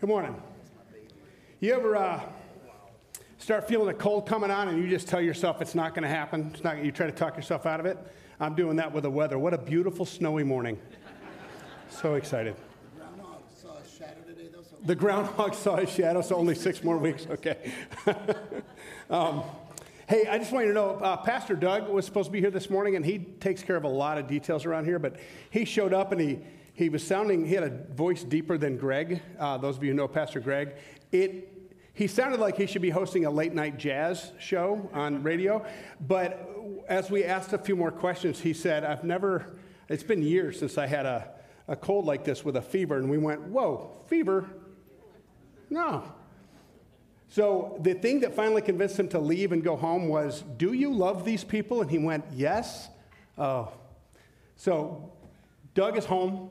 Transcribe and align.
Good 0.00 0.06
morning. 0.06 0.40
You 1.58 1.74
ever 1.74 1.96
uh, 1.96 2.20
start 3.38 3.66
feeling 3.66 3.88
a 3.88 3.94
cold 3.94 4.28
coming 4.28 4.48
on 4.48 4.68
and 4.68 4.80
you 4.80 4.88
just 4.88 5.08
tell 5.08 5.20
yourself 5.20 5.60
it's 5.60 5.74
not 5.74 5.92
going 5.92 6.04
to 6.04 6.08
happen? 6.08 6.52
It's 6.54 6.62
not, 6.62 6.84
you 6.84 6.92
try 6.92 7.06
to 7.06 7.12
talk 7.12 7.34
yourself 7.34 7.66
out 7.66 7.80
of 7.80 7.86
it? 7.86 7.98
I'm 8.38 8.54
doing 8.54 8.76
that 8.76 8.92
with 8.92 9.02
the 9.02 9.10
weather. 9.10 9.40
What 9.40 9.54
a 9.54 9.58
beautiful 9.58 10.06
snowy 10.06 10.44
morning. 10.44 10.78
So 11.90 12.14
excited. 12.14 12.54
The 12.94 13.00
groundhog 13.00 13.42
saw 13.60 13.76
a 13.76 13.98
shadow 13.98 14.20
today, 14.24 14.48
though. 14.54 14.62
So 14.62 14.76
The 14.86 14.94
groundhog 14.94 15.54
saw 15.54 15.74
a 15.78 15.86
shadow, 15.88 16.22
so 16.22 16.36
only 16.36 16.54
six 16.54 16.84
more 16.84 16.96
weeks. 16.96 17.26
Okay. 17.28 17.72
um, 19.10 19.42
hey, 20.08 20.28
I 20.28 20.38
just 20.38 20.52
want 20.52 20.66
you 20.66 20.70
to 20.70 20.78
know 20.78 20.90
uh, 20.90 21.16
Pastor 21.16 21.56
Doug 21.56 21.88
was 21.88 22.06
supposed 22.06 22.26
to 22.26 22.32
be 22.32 22.38
here 22.38 22.52
this 22.52 22.70
morning, 22.70 22.94
and 22.94 23.04
he 23.04 23.18
takes 23.18 23.64
care 23.64 23.74
of 23.74 23.82
a 23.82 23.88
lot 23.88 24.16
of 24.16 24.28
details 24.28 24.64
around 24.64 24.84
here, 24.84 25.00
but 25.00 25.16
he 25.50 25.64
showed 25.64 25.92
up 25.92 26.12
and 26.12 26.20
he, 26.20 26.38
he 26.78 26.88
was 26.88 27.04
sounding, 27.04 27.44
he 27.44 27.54
had 27.54 27.64
a 27.64 27.70
voice 27.92 28.22
deeper 28.22 28.56
than 28.56 28.76
Greg. 28.76 29.20
Uh, 29.36 29.58
those 29.58 29.76
of 29.76 29.82
you 29.82 29.90
who 29.90 29.96
know 29.96 30.06
Pastor 30.06 30.38
Greg. 30.38 30.76
It, 31.10 31.72
he 31.92 32.06
sounded 32.06 32.38
like 32.38 32.56
he 32.56 32.66
should 32.66 32.82
be 32.82 32.90
hosting 32.90 33.24
a 33.24 33.30
late 33.30 33.52
night 33.52 33.78
jazz 33.78 34.30
show 34.38 34.88
on 34.94 35.24
radio, 35.24 35.66
but 36.00 36.48
as 36.88 37.10
we 37.10 37.24
asked 37.24 37.52
a 37.52 37.58
few 37.58 37.74
more 37.74 37.90
questions, 37.90 38.38
he 38.38 38.52
said, 38.52 38.84
I've 38.84 39.02
never, 39.02 39.56
it's 39.88 40.04
been 40.04 40.22
years 40.22 40.56
since 40.56 40.78
I 40.78 40.86
had 40.86 41.04
a, 41.04 41.28
a 41.66 41.74
cold 41.74 42.04
like 42.04 42.22
this 42.22 42.44
with 42.44 42.54
a 42.54 42.62
fever. 42.62 42.96
And 42.96 43.10
we 43.10 43.18
went, 43.18 43.40
Whoa, 43.42 43.90
fever? 44.06 44.48
No. 45.70 46.04
So 47.28 47.76
the 47.80 47.94
thing 47.94 48.20
that 48.20 48.36
finally 48.36 48.62
convinced 48.62 49.00
him 49.00 49.08
to 49.08 49.18
leave 49.18 49.50
and 49.50 49.64
go 49.64 49.74
home 49.74 50.06
was, 50.06 50.42
Do 50.56 50.74
you 50.74 50.94
love 50.94 51.24
these 51.24 51.42
people? 51.42 51.80
And 51.82 51.90
he 51.90 51.98
went, 51.98 52.24
Yes. 52.32 52.88
Oh. 53.36 53.72
So 54.54 55.10
Doug 55.74 55.98
is 55.98 56.04
home 56.04 56.50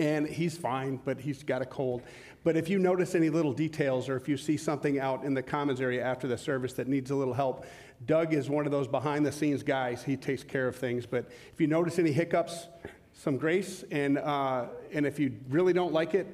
and 0.00 0.26
he's 0.26 0.56
fine, 0.56 0.98
but 1.04 1.20
he's 1.20 1.42
got 1.42 1.60
a 1.62 1.66
cold. 1.66 2.02
But 2.42 2.56
if 2.56 2.70
you 2.70 2.78
notice 2.78 3.14
any 3.14 3.28
little 3.28 3.52
details 3.52 4.08
or 4.08 4.16
if 4.16 4.26
you 4.26 4.38
see 4.38 4.56
something 4.56 4.98
out 4.98 5.24
in 5.24 5.34
the 5.34 5.42
commons 5.42 5.80
area 5.80 6.02
after 6.02 6.26
the 6.26 6.38
service 6.38 6.72
that 6.74 6.88
needs 6.88 7.10
a 7.10 7.14
little 7.14 7.34
help, 7.34 7.66
Doug 8.06 8.32
is 8.32 8.48
one 8.48 8.64
of 8.64 8.72
those 8.72 8.88
behind 8.88 9.26
the 9.26 9.32
scenes 9.32 9.62
guys. 9.62 10.02
He 10.02 10.16
takes 10.16 10.42
care 10.42 10.66
of 10.66 10.74
things. 10.74 11.04
But 11.04 11.30
if 11.52 11.60
you 11.60 11.66
notice 11.66 11.98
any 11.98 12.12
hiccups, 12.12 12.66
some 13.12 13.36
grace. 13.36 13.84
And, 13.90 14.16
uh, 14.16 14.66
and 14.92 15.04
if 15.04 15.18
you 15.18 15.36
really 15.50 15.74
don't 15.74 15.92
like 15.92 16.14
it, 16.14 16.26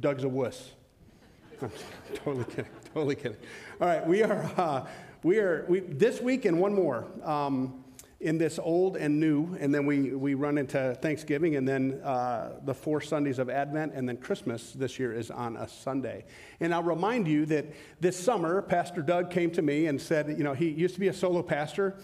Doug's 0.00 0.24
a 0.24 0.28
wuss. 0.28 0.72
I'm 1.62 1.70
totally 2.16 2.44
kidding. 2.44 2.70
Totally 2.92 3.14
kidding. 3.14 3.38
All 3.80 3.86
right, 3.86 4.04
we 4.04 4.24
are, 4.24 4.50
uh, 4.56 4.86
we 5.22 5.38
are 5.38 5.64
we, 5.68 5.80
this 5.80 6.20
week 6.20 6.44
and 6.44 6.58
one 6.58 6.74
more 6.74 7.06
um, 7.22 7.79
in 8.20 8.36
this 8.36 8.58
old 8.58 8.98
and 8.98 9.18
new, 9.18 9.56
and 9.58 9.74
then 9.74 9.86
we, 9.86 10.14
we 10.14 10.34
run 10.34 10.58
into 10.58 10.94
Thanksgiving, 11.00 11.56
and 11.56 11.66
then 11.66 12.00
uh, 12.04 12.60
the 12.64 12.74
four 12.74 13.00
Sundays 13.00 13.38
of 13.38 13.48
Advent, 13.48 13.94
and 13.94 14.06
then 14.06 14.18
Christmas 14.18 14.72
this 14.72 14.98
year 14.98 15.14
is 15.14 15.30
on 15.30 15.56
a 15.56 15.66
Sunday. 15.66 16.26
And 16.60 16.74
I'll 16.74 16.82
remind 16.82 17.26
you 17.26 17.46
that 17.46 17.72
this 17.98 18.22
summer, 18.22 18.60
Pastor 18.60 19.00
Doug 19.00 19.30
came 19.30 19.50
to 19.52 19.62
me 19.62 19.86
and 19.86 19.98
said, 19.98 20.28
you 20.36 20.44
know, 20.44 20.52
he 20.52 20.68
used 20.68 20.94
to 20.94 21.00
be 21.00 21.08
a 21.08 21.14
solo 21.14 21.42
pastor. 21.42 21.96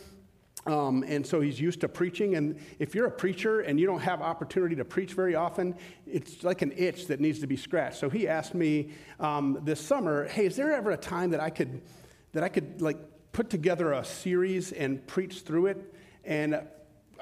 Um, 0.65 1.05
and 1.07 1.25
so 1.25 1.41
he's 1.41 1.61
used 1.61 1.83
to 1.83 1.89
preaching. 1.89 2.35
And 2.35 2.59
if 2.79 2.95
you're 2.95 3.07
a 3.07 3.11
preacher 3.11 3.61
and 3.61 3.79
you 3.79 3.87
don't 3.87 4.01
have 4.01 4.21
opportunity 4.21 4.75
to 4.77 4.85
preach 4.85 5.13
very 5.13 5.37
often, 5.37 5.77
it's 6.07 6.43
like 6.43 6.63
an 6.63 6.73
itch 6.77 7.07
that 7.07 7.21
needs 7.21 7.41
to 7.41 7.47
be 7.47 7.57
scratched. 7.57 7.99
So 7.99 8.09
he 8.09 8.27
asked 8.27 8.55
me 8.55 8.91
um, 9.21 9.61
this 9.63 9.81
summer, 9.81 10.27
"Hey, 10.27 10.47
is 10.47 10.57
there 10.57 10.73
ever 10.73 10.91
a 10.91 10.97
time 10.97 11.31
that 11.31 11.41
I 11.41 11.51
could 11.51 11.83
that 12.33 12.43
I 12.43 12.49
could 12.49 12.83
like 12.83 12.97
put 13.31 13.49
together 13.49 13.93
a 13.93 14.05
series 14.05 14.73
and 14.73 15.07
preach 15.07 15.43
through 15.43 15.67
it?" 15.67 15.95
And 16.27 16.61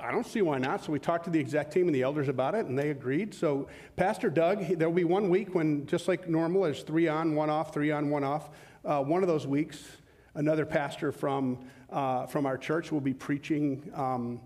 I 0.01 0.11
don't 0.11 0.27
see 0.27 0.43
why 0.43 0.59
not. 0.59 0.85
So 0.85 0.91
we 0.91 0.99
talked 0.99 1.25
to 1.27 1.31
the 1.31 1.39
exec 1.39 1.71
team 1.71 1.87
and 1.87 1.95
the 1.95 2.03
elders 2.03 2.29
about 2.29 2.57
it, 2.57 2.67
and 2.67 2.77
they 2.77 2.91
agreed. 2.91 3.33
So 3.33 3.69
Pastor 3.95 4.29
Doug, 4.31 4.67
there 4.79 4.89
will 4.89 4.97
be 4.97 5.05
one 5.05 5.31
week 5.31 5.55
when, 5.55 5.87
just 5.87 6.09
like 6.09 6.29
normal, 6.29 6.63
there's 6.63 6.83
three 6.83 7.07
on, 7.07 7.37
one 7.37 7.51
off, 7.51 7.73
three 7.73 7.93
on, 7.93 8.11
one 8.11 8.25
off. 8.25 8.51
Uh, 8.85 9.03
one 9.03 9.23
of 9.23 9.29
those 9.29 9.47
weeks, 9.47 9.85
another 10.35 10.67
pastor 10.67 11.13
from 11.13 11.59
uh, 11.95 12.27
from 12.27 12.45
our 12.45 12.59
church 12.59 12.91
will 12.91 13.01
be 13.01 13.15
preaching 13.15 13.91
um, 13.95 14.41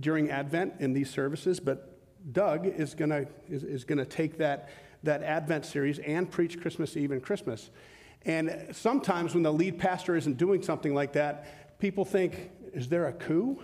during 0.00 0.30
Advent 0.30 0.74
in 0.80 0.92
these 0.92 1.08
services, 1.08 1.60
but 1.60 1.96
Doug 2.32 2.66
is 2.66 2.94
to 2.94 3.26
is, 3.48 3.62
is 3.62 3.84
gonna 3.84 4.04
take 4.04 4.38
that, 4.38 4.68
that 5.04 5.22
Advent 5.22 5.64
series 5.64 6.00
and 6.00 6.30
preach 6.30 6.60
Christmas 6.60 6.96
Eve 6.96 7.12
and 7.12 7.22
Christmas. 7.22 7.70
And 8.26 8.68
sometimes 8.72 9.32
when 9.32 9.42
the 9.42 9.52
lead 9.52 9.78
pastor 9.78 10.16
isn't 10.16 10.36
doing 10.36 10.62
something 10.62 10.94
like 10.94 11.12
that, 11.14 11.78
people 11.78 12.04
think, 12.04 12.50
is 12.72 12.88
there 12.88 13.06
a 13.06 13.12
coup? 13.12 13.62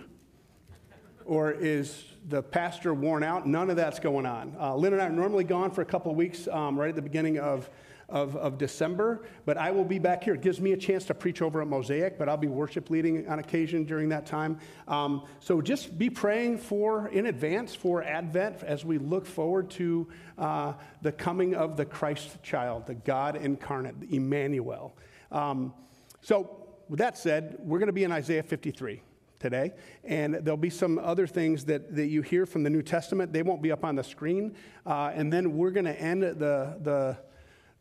Or 1.25 1.51
is 1.51 2.05
the 2.29 2.41
pastor 2.41 2.93
worn 2.93 3.21
out? 3.21 3.45
None 3.45 3.69
of 3.69 3.75
that's 3.75 3.99
going 3.99 4.25
on. 4.25 4.55
Uh, 4.59 4.75
Lynn 4.75 4.93
and 4.93 5.01
I 5.01 5.07
are 5.07 5.09
normally 5.09 5.43
gone 5.43 5.71
for 5.71 5.81
a 5.81 5.85
couple 5.85 6.09
of 6.09 6.17
weeks 6.17 6.47
um, 6.47 6.79
right 6.79 6.89
at 6.89 6.95
the 6.95 7.01
beginning 7.01 7.37
of 7.37 7.69
of, 8.09 8.35
of 8.37 8.57
December, 8.57 9.25
but 9.45 9.57
I 9.57 9.71
will 9.71 9.83
be 9.83 9.99
back 9.99 10.23
here. 10.23 10.33
It 10.33 10.41
gives 10.41 10.61
me 10.61 10.71
a 10.71 10.77
chance 10.77 11.05
to 11.05 11.13
preach 11.13 11.41
over 11.41 11.61
at 11.61 11.67
Mosaic, 11.67 12.17
but 12.17 12.29
I'll 12.29 12.37
be 12.37 12.47
worship 12.47 12.89
leading 12.89 13.27
on 13.27 13.39
occasion 13.39 13.83
during 13.83 14.09
that 14.09 14.25
time. 14.25 14.59
Um, 14.87 15.25
so 15.39 15.61
just 15.61 15.97
be 15.97 16.09
praying 16.09 16.59
for, 16.59 17.09
in 17.09 17.25
advance, 17.25 17.75
for 17.75 18.03
Advent 18.03 18.63
as 18.63 18.85
we 18.85 18.97
look 18.97 19.25
forward 19.25 19.69
to 19.71 20.07
uh, 20.37 20.73
the 21.01 21.11
coming 21.11 21.55
of 21.55 21.75
the 21.75 21.85
Christ 21.85 22.41
child, 22.43 22.87
the 22.87 22.95
God 22.95 23.35
incarnate, 23.35 23.95
Emmanuel. 24.09 24.95
Um, 25.31 25.73
so, 26.21 26.56
with 26.89 26.99
that 26.99 27.17
said, 27.17 27.57
we're 27.59 27.79
going 27.79 27.87
to 27.87 27.93
be 27.93 28.03
in 28.03 28.11
Isaiah 28.11 28.43
53 28.43 29.01
today. 29.39 29.73
And 30.03 30.35
there'll 30.35 30.57
be 30.57 30.69
some 30.69 30.99
other 30.99 31.27
things 31.27 31.65
that, 31.65 31.95
that 31.95 32.07
you 32.07 32.21
hear 32.21 32.45
from 32.45 32.63
the 32.63 32.69
New 32.69 32.81
Testament. 32.81 33.33
They 33.33 33.43
won't 33.43 33.61
be 33.61 33.71
up 33.71 33.83
on 33.83 33.95
the 33.95 34.03
screen. 34.03 34.55
Uh, 34.85 35.11
and 35.13 35.31
then 35.31 35.57
we're 35.57 35.71
going 35.71 35.85
to 35.85 35.99
end 35.99 36.23
the, 36.23 36.77
the, 36.81 37.17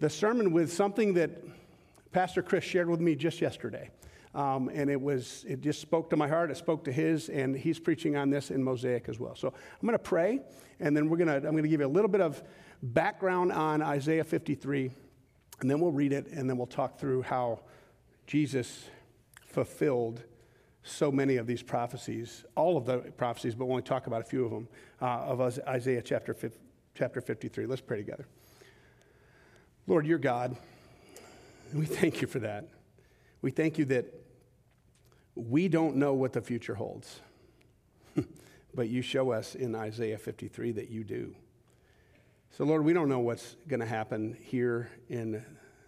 the 0.00 0.10
sermon 0.10 0.52
with 0.52 0.72
something 0.72 1.14
that 1.14 1.30
Pastor 2.12 2.42
Chris 2.42 2.64
shared 2.64 2.88
with 2.88 3.00
me 3.00 3.14
just 3.14 3.40
yesterday. 3.40 3.90
Um, 4.34 4.70
and 4.72 4.90
it 4.90 5.00
was 5.00 5.46
it 5.48 5.62
just 5.62 5.80
spoke 5.80 6.10
to 6.10 6.16
my 6.16 6.28
heart 6.28 6.50
it 6.50 6.58
spoke 6.58 6.84
to 6.84 6.92
his 6.92 7.30
and 7.30 7.56
he's 7.56 7.78
preaching 7.78 8.16
on 8.16 8.28
this 8.28 8.50
in 8.50 8.62
mosaic 8.62 9.08
as 9.08 9.18
well 9.18 9.34
so 9.34 9.48
i'm 9.48 9.86
going 9.86 9.94
to 9.94 9.98
pray 9.98 10.40
and 10.78 10.94
then 10.94 11.08
we're 11.08 11.16
going 11.16 11.28
to 11.28 11.36
i'm 11.36 11.52
going 11.52 11.62
to 11.62 11.70
give 11.70 11.80
you 11.80 11.86
a 11.86 11.88
little 11.88 12.10
bit 12.10 12.20
of 12.20 12.42
background 12.82 13.50
on 13.50 13.80
isaiah 13.80 14.24
53 14.24 14.90
and 15.60 15.70
then 15.70 15.80
we'll 15.80 15.90
read 15.90 16.12
it 16.12 16.26
and 16.26 16.50
then 16.50 16.58
we'll 16.58 16.66
talk 16.66 16.98
through 16.98 17.22
how 17.22 17.60
jesus 18.26 18.84
fulfilled 19.56 20.22
so 20.82 21.10
many 21.10 21.36
of 21.36 21.46
these 21.46 21.62
prophecies 21.62 22.44
all 22.54 22.76
of 22.76 22.84
the 22.84 22.98
prophecies 23.16 23.54
but 23.54 23.64
we'll 23.64 23.72
only 23.72 23.82
talk 23.82 24.06
about 24.06 24.20
a 24.20 24.24
few 24.24 24.44
of 24.44 24.50
them 24.50 24.68
uh, 25.00 25.32
of 25.32 25.40
isaiah 25.66 26.02
chapter, 26.02 26.36
chapter 26.94 27.20
53 27.20 27.66
let's 27.66 27.80
pray 27.80 27.96
together 27.96 28.26
Lord, 29.88 30.04
you're 30.04 30.18
God. 30.18 30.56
We 31.72 31.86
thank 31.86 32.20
you 32.20 32.26
for 32.26 32.40
that. 32.40 32.64
We 33.40 33.52
thank 33.52 33.78
you 33.78 33.84
that 33.86 34.12
we 35.36 35.68
don't 35.68 35.94
know 35.94 36.12
what 36.12 36.32
the 36.32 36.40
future 36.40 36.74
holds, 36.74 37.20
but 38.74 38.88
you 38.88 39.00
show 39.00 39.30
us 39.30 39.54
in 39.54 39.76
Isaiah 39.76 40.18
53 40.18 40.72
that 40.72 40.90
you 40.90 41.04
do. 41.04 41.36
So, 42.50 42.64
Lord, 42.64 42.84
we 42.84 42.94
don't 42.94 43.08
know 43.08 43.20
what's 43.20 43.54
going 43.68 43.78
to 43.78 43.86
happen 43.86 44.36
here 44.40 44.90
in 45.08 45.44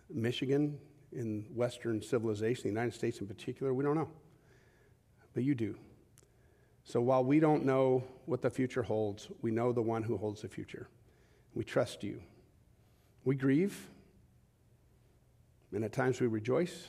Michigan, 0.09 0.79
in 1.13 1.47
Western 1.55 2.03
civilization, 2.03 2.65
the 2.65 2.69
United 2.69 2.95
States 2.95 3.21
in 3.21 3.27
particular. 3.27 3.73
We 3.73 3.85
don't 3.85 3.97
know, 3.97 4.09
but 5.35 5.45
you 5.45 5.55
do. 5.55 5.77
So, 6.85 7.01
while 7.01 7.25
we 7.25 7.39
don't 7.39 7.65
know 7.65 8.05
what 8.27 8.41
the 8.41 8.51
future 8.51 8.83
holds, 8.83 9.29
we 9.43 9.51
know 9.51 9.73
the 9.73 9.83
one 9.83 10.03
who 10.03 10.17
holds 10.17 10.43
the 10.43 10.49
future. 10.49 10.89
We 11.55 11.65
trust 11.65 12.03
you. 12.03 12.23
We 13.25 13.37
grieve, 13.37 13.79
and 15.73 15.85
at 15.85 15.93
times 15.93 16.21
we 16.21 16.27
rejoice, 16.27 16.89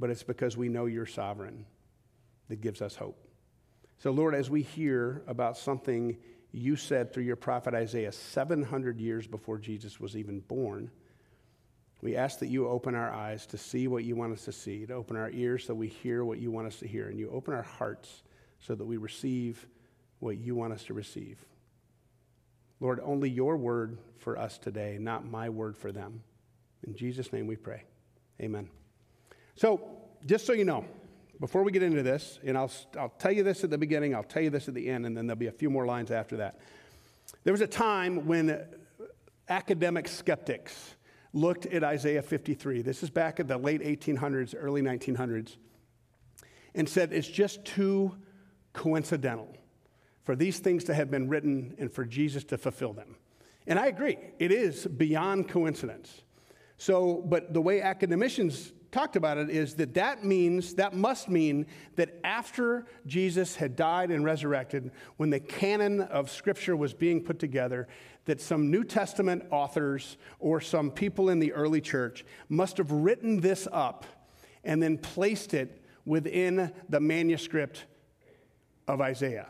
but 0.00 0.10
it's 0.10 0.22
because 0.22 0.56
we 0.56 0.68
know 0.68 0.86
you're 0.86 1.06
sovereign 1.06 1.64
that 2.48 2.60
gives 2.60 2.82
us 2.82 2.96
hope. 2.96 3.24
So, 3.98 4.10
Lord, 4.10 4.34
as 4.34 4.50
we 4.50 4.62
hear 4.62 5.22
about 5.26 5.56
something 5.56 6.16
you 6.52 6.74
said 6.74 7.12
through 7.12 7.24
your 7.24 7.36
prophet 7.36 7.74
Isaiah 7.74 8.10
700 8.10 8.98
years 8.98 9.26
before 9.26 9.58
Jesus 9.58 10.00
was 10.00 10.16
even 10.16 10.40
born, 10.40 10.90
we 12.02 12.16
ask 12.16 12.38
that 12.38 12.48
you 12.48 12.66
open 12.68 12.94
our 12.94 13.12
eyes 13.12 13.46
to 13.46 13.58
see 13.58 13.86
what 13.86 14.04
you 14.04 14.16
want 14.16 14.32
us 14.32 14.44
to 14.46 14.52
see, 14.52 14.86
to 14.86 14.94
open 14.94 15.16
our 15.16 15.30
ears 15.30 15.66
so 15.66 15.74
we 15.74 15.88
hear 15.88 16.24
what 16.24 16.38
you 16.38 16.50
want 16.50 16.66
us 16.66 16.76
to 16.76 16.88
hear, 16.88 17.08
and 17.08 17.18
you 17.18 17.30
open 17.30 17.52
our 17.52 17.62
hearts 17.62 18.22
so 18.60 18.74
that 18.74 18.84
we 18.84 18.96
receive 18.96 19.66
what 20.18 20.38
you 20.38 20.54
want 20.54 20.72
us 20.72 20.84
to 20.84 20.94
receive. 20.94 21.38
Lord, 22.80 23.00
only 23.02 23.28
your 23.28 23.56
word 23.56 23.98
for 24.18 24.38
us 24.38 24.56
today, 24.56 24.96
not 24.98 25.30
my 25.30 25.50
word 25.50 25.76
for 25.76 25.92
them. 25.92 26.22
In 26.86 26.94
Jesus' 26.94 27.32
name 27.32 27.46
we 27.46 27.56
pray. 27.56 27.84
Amen. 28.40 28.68
So, 29.54 29.82
just 30.24 30.46
so 30.46 30.54
you 30.54 30.64
know, 30.64 30.86
before 31.38 31.62
we 31.62 31.72
get 31.72 31.82
into 31.82 32.02
this, 32.02 32.38
and 32.44 32.56
I'll, 32.56 32.70
I'll 32.98 33.12
tell 33.18 33.32
you 33.32 33.42
this 33.42 33.64
at 33.64 33.70
the 33.70 33.78
beginning, 33.78 34.14
I'll 34.14 34.22
tell 34.22 34.42
you 34.42 34.50
this 34.50 34.68
at 34.68 34.74
the 34.74 34.88
end, 34.88 35.04
and 35.04 35.14
then 35.14 35.26
there'll 35.26 35.38
be 35.38 35.46
a 35.46 35.52
few 35.52 35.68
more 35.68 35.84
lines 35.84 36.10
after 36.10 36.38
that. 36.38 36.60
There 37.44 37.52
was 37.52 37.60
a 37.60 37.66
time 37.66 38.26
when 38.26 38.64
academic 39.48 40.08
skeptics 40.08 40.94
looked 41.32 41.66
at 41.66 41.84
Isaiah 41.84 42.22
53. 42.22 42.82
This 42.82 43.02
is 43.02 43.10
back 43.10 43.40
in 43.40 43.46
the 43.46 43.58
late 43.58 43.82
1800s, 43.82 44.54
early 44.58 44.82
1900s, 44.82 45.56
and 46.74 46.88
said 46.88 47.12
it's 47.12 47.28
just 47.28 47.64
too 47.64 48.16
coincidental 48.72 49.56
for 50.24 50.36
these 50.36 50.58
things 50.58 50.84
to 50.84 50.94
have 50.94 51.10
been 51.10 51.28
written 51.28 51.74
and 51.78 51.92
for 51.92 52.04
Jesus 52.04 52.44
to 52.44 52.58
fulfill 52.58 52.92
them. 52.92 53.16
And 53.66 53.78
I 53.78 53.86
agree, 53.86 54.18
it 54.38 54.52
is 54.52 54.86
beyond 54.86 55.48
coincidence. 55.48 56.22
So, 56.78 57.22
but 57.26 57.52
the 57.52 57.60
way 57.60 57.82
academicians 57.82 58.72
talked 58.90 59.16
about 59.16 59.38
it 59.38 59.50
is 59.50 59.74
that 59.76 59.94
that 59.94 60.24
means, 60.24 60.74
that 60.74 60.94
must 60.94 61.28
mean 61.28 61.66
that 61.96 62.18
after 62.24 62.86
Jesus 63.06 63.56
had 63.56 63.76
died 63.76 64.10
and 64.10 64.24
resurrected, 64.24 64.90
when 65.16 65.30
the 65.30 65.40
canon 65.40 66.00
of 66.00 66.30
Scripture 66.30 66.76
was 66.76 66.92
being 66.92 67.22
put 67.22 67.38
together, 67.38 67.88
that 68.24 68.40
some 68.40 68.70
New 68.70 68.84
Testament 68.84 69.44
authors 69.50 70.16
or 70.38 70.60
some 70.60 70.90
people 70.90 71.30
in 71.30 71.38
the 71.38 71.52
early 71.52 71.80
church 71.80 72.24
must 72.48 72.76
have 72.78 72.90
written 72.90 73.40
this 73.40 73.66
up 73.72 74.06
and 74.64 74.82
then 74.82 74.98
placed 74.98 75.54
it 75.54 75.82
within 76.04 76.72
the 76.88 77.00
manuscript 77.00 77.86
of 78.88 79.00
Isaiah 79.00 79.48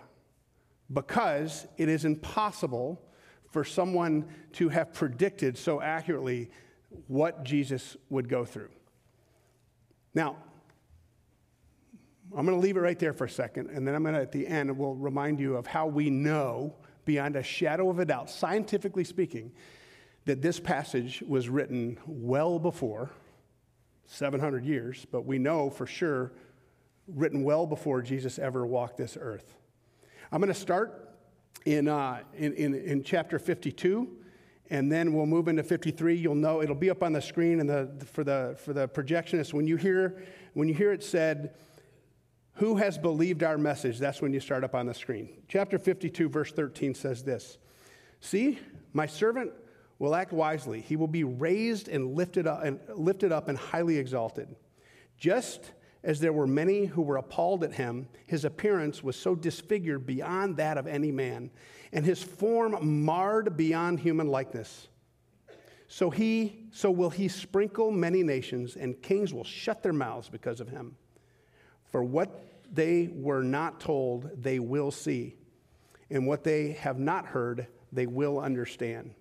because 0.92 1.66
it 1.76 1.88
is 1.88 2.04
impossible 2.04 3.00
for 3.50 3.64
someone 3.64 4.26
to 4.52 4.68
have 4.68 4.92
predicted 4.92 5.56
so 5.56 5.80
accurately 5.80 6.50
what 7.06 7.44
Jesus 7.44 7.96
would 8.08 8.28
go 8.28 8.44
through. 8.44 8.68
Now, 10.14 10.36
I'm 12.36 12.46
going 12.46 12.56
to 12.56 12.62
leave 12.62 12.76
it 12.76 12.80
right 12.80 12.98
there 12.98 13.12
for 13.12 13.24
a 13.24 13.30
second, 13.30 13.70
and 13.70 13.86
then 13.86 13.94
I'm 13.94 14.02
going 14.02 14.14
to, 14.14 14.20
at 14.20 14.32
the 14.32 14.46
end, 14.46 14.76
we'll 14.76 14.94
remind 14.94 15.40
you 15.40 15.56
of 15.56 15.66
how 15.66 15.86
we 15.86 16.10
know, 16.10 16.74
beyond 17.04 17.36
a 17.36 17.42
shadow 17.42 17.90
of 17.90 17.98
a 17.98 18.04
doubt, 18.04 18.30
scientifically 18.30 19.04
speaking, 19.04 19.52
that 20.26 20.42
this 20.42 20.60
passage 20.60 21.22
was 21.26 21.48
written 21.48 21.98
well 22.06 22.58
before 22.58 23.10
700 24.06 24.64
years, 24.64 25.06
but 25.10 25.24
we 25.24 25.38
know 25.38 25.70
for 25.70 25.86
sure 25.86 26.32
written 27.08 27.42
well 27.42 27.66
before 27.66 28.02
Jesus 28.02 28.38
ever 28.38 28.66
walked 28.66 28.96
this 28.96 29.16
earth. 29.20 29.56
I'm 30.30 30.40
going 30.40 30.52
to 30.52 30.58
start 30.58 31.16
in, 31.64 31.88
uh, 31.88 32.20
in, 32.36 32.52
in, 32.54 32.74
in 32.74 33.02
chapter 33.02 33.38
52 33.38 34.08
and 34.70 34.90
then 34.90 35.12
we'll 35.12 35.26
move 35.26 35.48
into 35.48 35.62
53 35.62 36.14
you'll 36.14 36.34
know 36.34 36.62
it'll 36.62 36.74
be 36.74 36.90
up 36.90 37.02
on 37.02 37.12
the 37.12 37.20
screen 37.20 37.60
and 37.60 37.68
the, 37.68 37.90
for 38.06 38.24
the 38.24 38.56
for 38.64 38.72
the 38.72 38.88
projectionist. 38.88 39.52
When 39.52 39.66
you 39.66 39.76
hear 39.76 40.22
when 40.54 40.68
you 40.68 40.74
hear 40.74 40.92
it 40.92 41.02
said 41.02 41.54
who 42.54 42.76
has 42.76 42.98
believed 42.98 43.42
our 43.42 43.56
message? 43.56 43.98
That's 43.98 44.20
when 44.20 44.32
you 44.32 44.40
start 44.40 44.64
up 44.64 44.74
on 44.74 44.86
the 44.86 44.94
screen. 44.94 45.30
Chapter 45.48 45.78
52 45.78 46.28
verse 46.28 46.52
13 46.52 46.94
says 46.94 47.22
this. 47.22 47.58
See 48.20 48.58
my 48.92 49.06
servant 49.06 49.52
will 49.98 50.14
act 50.14 50.32
wisely. 50.32 50.80
He 50.80 50.96
will 50.96 51.08
be 51.08 51.24
raised 51.24 51.88
and 51.88 52.14
lifted 52.14 52.46
up 52.46 52.64
and 52.64 52.80
lifted 52.94 53.32
up 53.32 53.48
and 53.48 53.58
highly 53.58 53.98
exalted. 53.98 54.54
Just 55.18 55.72
as 56.02 56.20
there 56.20 56.32
were 56.32 56.46
many 56.46 56.86
who 56.86 57.02
were 57.02 57.16
appalled 57.16 57.62
at 57.62 57.74
him 57.74 58.08
his 58.26 58.44
appearance 58.44 59.02
was 59.02 59.16
so 59.16 59.34
disfigured 59.34 60.06
beyond 60.06 60.56
that 60.56 60.78
of 60.78 60.86
any 60.86 61.12
man 61.12 61.50
and 61.92 62.04
his 62.04 62.22
form 62.22 63.04
marred 63.04 63.56
beyond 63.56 64.00
human 64.00 64.28
likeness. 64.28 64.88
So 65.88 66.08
he 66.10 66.68
so 66.70 66.90
will 66.90 67.10
he 67.10 67.26
sprinkle 67.26 67.90
many 67.90 68.22
nations 68.22 68.76
and 68.76 69.00
kings 69.02 69.34
will 69.34 69.44
shut 69.44 69.82
their 69.82 69.92
mouths 69.92 70.28
because 70.28 70.60
of 70.60 70.68
him. 70.68 70.96
For 71.90 72.04
what 72.04 72.46
they 72.72 73.10
were 73.12 73.42
not 73.42 73.80
told 73.80 74.30
they 74.40 74.60
will 74.60 74.92
see 74.92 75.36
and 76.08 76.26
what 76.26 76.44
they 76.44 76.72
have 76.72 76.98
not 76.98 77.26
heard 77.26 77.66
they 77.92 78.06
will 78.06 78.38
understand. 78.38 79.14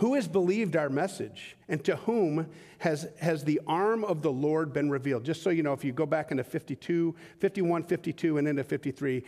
Who 0.00 0.14
has 0.14 0.26
believed 0.26 0.76
our 0.76 0.88
message? 0.88 1.56
And 1.68 1.84
to 1.84 1.96
whom 1.96 2.46
has, 2.78 3.06
has 3.20 3.44
the 3.44 3.60
arm 3.66 4.02
of 4.02 4.22
the 4.22 4.32
Lord 4.32 4.72
been 4.72 4.88
revealed? 4.88 5.24
Just 5.24 5.42
so 5.42 5.50
you 5.50 5.62
know, 5.62 5.74
if 5.74 5.84
you 5.84 5.92
go 5.92 6.06
back 6.06 6.30
into 6.30 6.42
52, 6.42 7.14
51, 7.38 7.82
52, 7.82 8.38
and 8.38 8.48
into 8.48 8.64
53, 8.64 9.22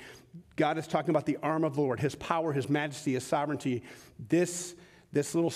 God 0.57 0.79
is 0.79 0.87
talking 0.87 1.11
about 1.11 1.27
the 1.27 1.37
arm 1.43 1.65
of 1.65 1.75
the 1.75 1.83
Lord, 1.83 2.01
his 2.01 2.15
power, 2.15 2.55
his 2.55 2.71
majesty, 2.71 3.13
his 3.13 3.23
sovereignty. 3.23 3.83
This, 4.31 4.75
this, 5.13 5.35
little, 5.35 5.53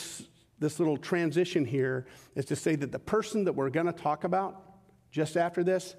this 0.58 0.78
little 0.78 0.98
transition 0.98 1.64
here 1.64 2.06
is 2.34 2.44
to 2.44 2.56
say 2.56 2.76
that 2.76 2.92
the 2.92 2.98
person 2.98 3.44
that 3.44 3.54
we're 3.54 3.70
going 3.70 3.86
to 3.86 3.94
talk 3.94 4.24
about 4.24 4.60
just 5.10 5.38
after 5.38 5.64
this 5.64 5.96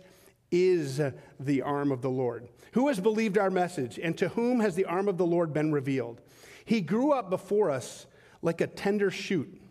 is 0.51 1.01
the 1.39 1.63
arm 1.63 1.91
of 1.91 2.03
the 2.03 2.11
Lord. 2.11 2.49
Who 2.73 2.87
has 2.87 2.99
believed 2.99 3.39
our 3.39 3.49
message? 3.49 3.97
And 3.97 4.15
to 4.19 4.29
whom 4.29 4.59
has 4.59 4.75
the 4.75 4.85
arm 4.85 5.07
of 5.07 5.17
the 5.17 5.25
Lord 5.25 5.53
been 5.53 5.71
revealed? 5.71 6.21
He 6.65 6.81
grew 6.81 7.13
up 7.13 7.31
before 7.31 7.71
us 7.71 8.05
like 8.41 8.61
a 8.61 8.67
tender 8.67 9.11
shoot 9.11 9.61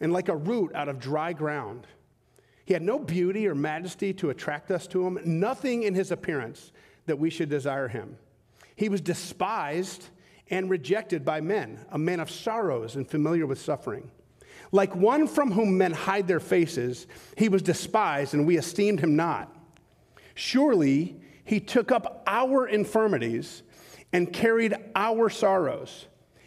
and 0.00 0.12
like 0.12 0.28
a 0.28 0.36
root 0.36 0.74
out 0.74 0.88
of 0.88 0.98
dry 0.98 1.32
ground. 1.32 1.86
He 2.64 2.72
had 2.74 2.82
no 2.82 2.98
beauty 2.98 3.46
or 3.48 3.54
majesty 3.54 4.12
to 4.14 4.30
attract 4.30 4.70
us 4.70 4.86
to 4.88 5.06
him, 5.06 5.18
nothing 5.24 5.82
in 5.82 5.94
his 5.94 6.10
appearance 6.10 6.72
that 7.06 7.18
we 7.18 7.30
should 7.30 7.48
desire 7.48 7.88
him. 7.88 8.16
He 8.76 8.88
was 8.88 9.00
despised 9.00 10.08
and 10.50 10.70
rejected 10.70 11.24
by 11.24 11.40
men, 11.40 11.80
a 11.90 11.98
man 11.98 12.20
of 12.20 12.30
sorrows 12.30 12.96
and 12.96 13.08
familiar 13.08 13.46
with 13.46 13.60
suffering. 13.60 14.10
Like 14.70 14.94
one 14.94 15.26
from 15.26 15.52
whom 15.52 15.76
men 15.76 15.92
hide 15.92 16.28
their 16.28 16.40
faces, 16.40 17.06
he 17.36 17.48
was 17.48 17.62
despised 17.62 18.34
and 18.34 18.46
we 18.46 18.56
esteemed 18.56 19.00
him 19.00 19.16
not. 19.16 19.54
Surely 20.34 21.20
he 21.44 21.60
took 21.60 21.92
up 21.92 22.22
our 22.26 22.66
infirmities 22.66 23.62
and 24.12 24.32
carried 24.32 24.74
our 24.94 25.28
sorrows. 25.28 26.06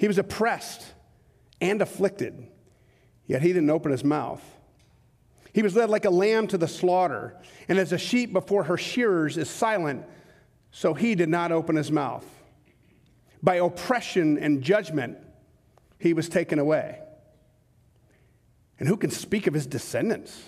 He 0.00 0.08
was 0.08 0.16
oppressed 0.16 0.94
and 1.60 1.82
afflicted, 1.82 2.48
yet 3.26 3.42
he 3.42 3.48
didn't 3.48 3.68
open 3.68 3.92
his 3.92 4.02
mouth. 4.02 4.42
He 5.52 5.60
was 5.60 5.76
led 5.76 5.90
like 5.90 6.06
a 6.06 6.10
lamb 6.10 6.46
to 6.46 6.56
the 6.56 6.66
slaughter, 6.66 7.36
and 7.68 7.78
as 7.78 7.92
a 7.92 7.98
sheep 7.98 8.32
before 8.32 8.64
her 8.64 8.78
shearers 8.78 9.36
is 9.36 9.50
silent, 9.50 10.06
so 10.70 10.94
he 10.94 11.14
did 11.14 11.28
not 11.28 11.52
open 11.52 11.76
his 11.76 11.92
mouth. 11.92 12.24
By 13.42 13.56
oppression 13.56 14.38
and 14.38 14.62
judgment, 14.62 15.18
he 15.98 16.14
was 16.14 16.30
taken 16.30 16.58
away. 16.58 17.00
And 18.78 18.88
who 18.88 18.96
can 18.96 19.10
speak 19.10 19.46
of 19.46 19.52
his 19.52 19.66
descendants? 19.66 20.42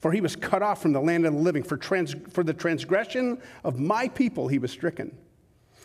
For 0.00 0.12
he 0.12 0.22
was 0.22 0.34
cut 0.34 0.62
off 0.62 0.80
from 0.80 0.94
the 0.94 1.00
land 1.02 1.26
of 1.26 1.34
the 1.34 1.40
living. 1.40 1.62
For, 1.62 1.76
trans- 1.76 2.16
for 2.30 2.42
the 2.42 2.54
transgression 2.54 3.42
of 3.64 3.78
my 3.78 4.08
people, 4.08 4.48
he 4.48 4.58
was 4.58 4.70
stricken. 4.70 5.14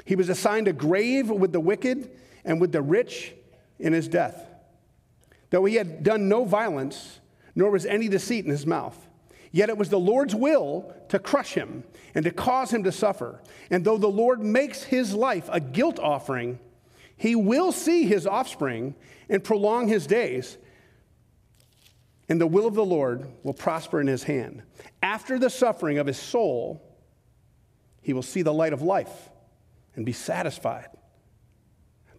He 0.05 0.15
was 0.15 0.29
assigned 0.29 0.69
a 0.69 0.73
grave 0.73 1.29
with 1.29 1.51
the 1.51 1.59
wicked 1.59 2.09
and 2.45 2.59
with 2.59 2.71
the 2.71 2.81
rich 2.81 3.33
in 3.79 3.93
his 3.93 4.07
death. 4.07 4.47
Though 5.49 5.65
he 5.65 5.75
had 5.75 6.03
done 6.03 6.27
no 6.27 6.45
violence, 6.45 7.19
nor 7.55 7.71
was 7.71 7.85
any 7.85 8.07
deceit 8.07 8.45
in 8.45 8.51
his 8.51 8.65
mouth. 8.65 8.97
Yet 9.51 9.69
it 9.69 9.77
was 9.77 9.89
the 9.89 9.99
Lord's 9.99 10.33
will 10.33 10.91
to 11.09 11.19
crush 11.19 11.53
him 11.53 11.83
and 12.15 12.25
to 12.25 12.31
cause 12.31 12.71
him 12.71 12.83
to 12.85 12.91
suffer. 12.91 13.39
And 13.69 13.85
though 13.85 13.99
the 13.99 14.07
Lord 14.07 14.41
makes 14.41 14.81
his 14.81 15.13
life 15.13 15.47
a 15.51 15.59
guilt 15.59 15.99
offering, 15.99 16.57
he 17.15 17.35
will 17.35 17.71
see 17.71 18.05
his 18.05 18.25
offspring 18.25 18.95
and 19.29 19.43
prolong 19.43 19.87
his 19.87 20.07
days. 20.07 20.57
And 22.27 22.41
the 22.41 22.47
will 22.47 22.65
of 22.65 22.73
the 22.73 22.83
Lord 22.83 23.27
will 23.43 23.53
prosper 23.53 24.01
in 24.01 24.07
his 24.07 24.23
hand. 24.23 24.63
After 25.03 25.37
the 25.37 25.51
suffering 25.51 25.99
of 25.99 26.07
his 26.07 26.17
soul, 26.17 26.81
he 28.01 28.13
will 28.13 28.23
see 28.23 28.41
the 28.41 28.53
light 28.53 28.73
of 28.73 28.81
life 28.81 29.29
and 29.95 30.03
be 30.03 30.13
satisfied. 30.13 30.87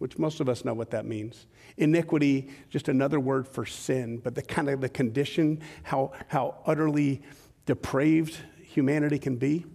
which 0.00 0.18
most 0.18 0.40
of 0.40 0.48
us 0.48 0.64
know 0.64 0.72
what 0.72 0.90
that 0.90 1.04
means. 1.04 1.46
Iniquity, 1.76 2.48
just 2.70 2.88
another 2.88 3.20
word 3.20 3.46
for 3.46 3.66
sin, 3.66 4.16
but 4.16 4.34
the 4.34 4.40
kind 4.40 4.70
of 4.70 4.80
the 4.80 4.88
condition, 4.88 5.60
how, 5.82 6.12
how 6.28 6.56
utterly 6.64 7.20
depraved 7.66 8.38
humanity 8.62 9.18
can 9.18 9.36
be. 9.36 9.66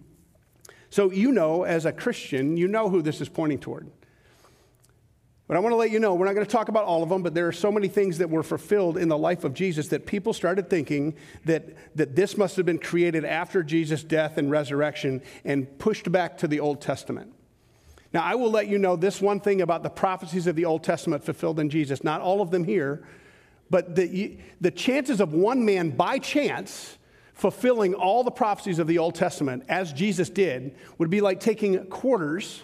So, 0.90 1.12
you 1.12 1.30
know, 1.30 1.62
as 1.62 1.86
a 1.86 1.92
Christian, 1.92 2.56
you 2.56 2.66
know 2.66 2.90
who 2.90 3.02
this 3.02 3.20
is 3.20 3.28
pointing 3.28 3.60
toward. 3.60 3.88
But 5.46 5.56
I 5.56 5.60
want 5.60 5.74
to 5.74 5.76
let 5.76 5.92
you 5.92 6.00
know, 6.00 6.14
we're 6.14 6.26
not 6.26 6.34
going 6.34 6.44
to 6.44 6.50
talk 6.50 6.68
about 6.68 6.86
all 6.86 7.04
of 7.04 7.08
them, 7.08 7.22
but 7.22 7.32
there 7.32 7.46
are 7.46 7.52
so 7.52 7.70
many 7.70 7.86
things 7.86 8.18
that 8.18 8.28
were 8.28 8.42
fulfilled 8.42 8.98
in 8.98 9.08
the 9.08 9.16
life 9.16 9.44
of 9.44 9.54
Jesus 9.54 9.86
that 9.88 10.06
people 10.06 10.32
started 10.32 10.68
thinking 10.68 11.14
that, 11.44 11.68
that 11.94 12.16
this 12.16 12.36
must 12.36 12.56
have 12.56 12.66
been 12.66 12.80
created 12.80 13.24
after 13.24 13.62
Jesus' 13.62 14.02
death 14.02 14.38
and 14.38 14.50
resurrection 14.50 15.22
and 15.44 15.78
pushed 15.78 16.10
back 16.10 16.36
to 16.38 16.48
the 16.48 16.58
Old 16.58 16.80
Testament. 16.80 17.32
Now, 18.16 18.22
I 18.22 18.34
will 18.34 18.50
let 18.50 18.66
you 18.66 18.78
know 18.78 18.96
this 18.96 19.20
one 19.20 19.40
thing 19.40 19.60
about 19.60 19.82
the 19.82 19.90
prophecies 19.90 20.46
of 20.46 20.56
the 20.56 20.64
Old 20.64 20.82
Testament 20.82 21.22
fulfilled 21.22 21.60
in 21.60 21.68
Jesus, 21.68 22.02
not 22.02 22.22
all 22.22 22.40
of 22.40 22.50
them 22.50 22.64
here, 22.64 23.04
but 23.68 23.94
the, 23.94 24.38
the 24.58 24.70
chances 24.70 25.20
of 25.20 25.34
one 25.34 25.66
man 25.66 25.90
by 25.90 26.18
chance 26.18 26.96
fulfilling 27.34 27.92
all 27.92 28.24
the 28.24 28.30
prophecies 28.30 28.78
of 28.78 28.86
the 28.86 28.96
Old 28.96 29.16
Testament, 29.16 29.64
as 29.68 29.92
Jesus 29.92 30.30
did, 30.30 30.76
would 30.96 31.10
be 31.10 31.20
like 31.20 31.40
taking 31.40 31.84
quarters 31.88 32.62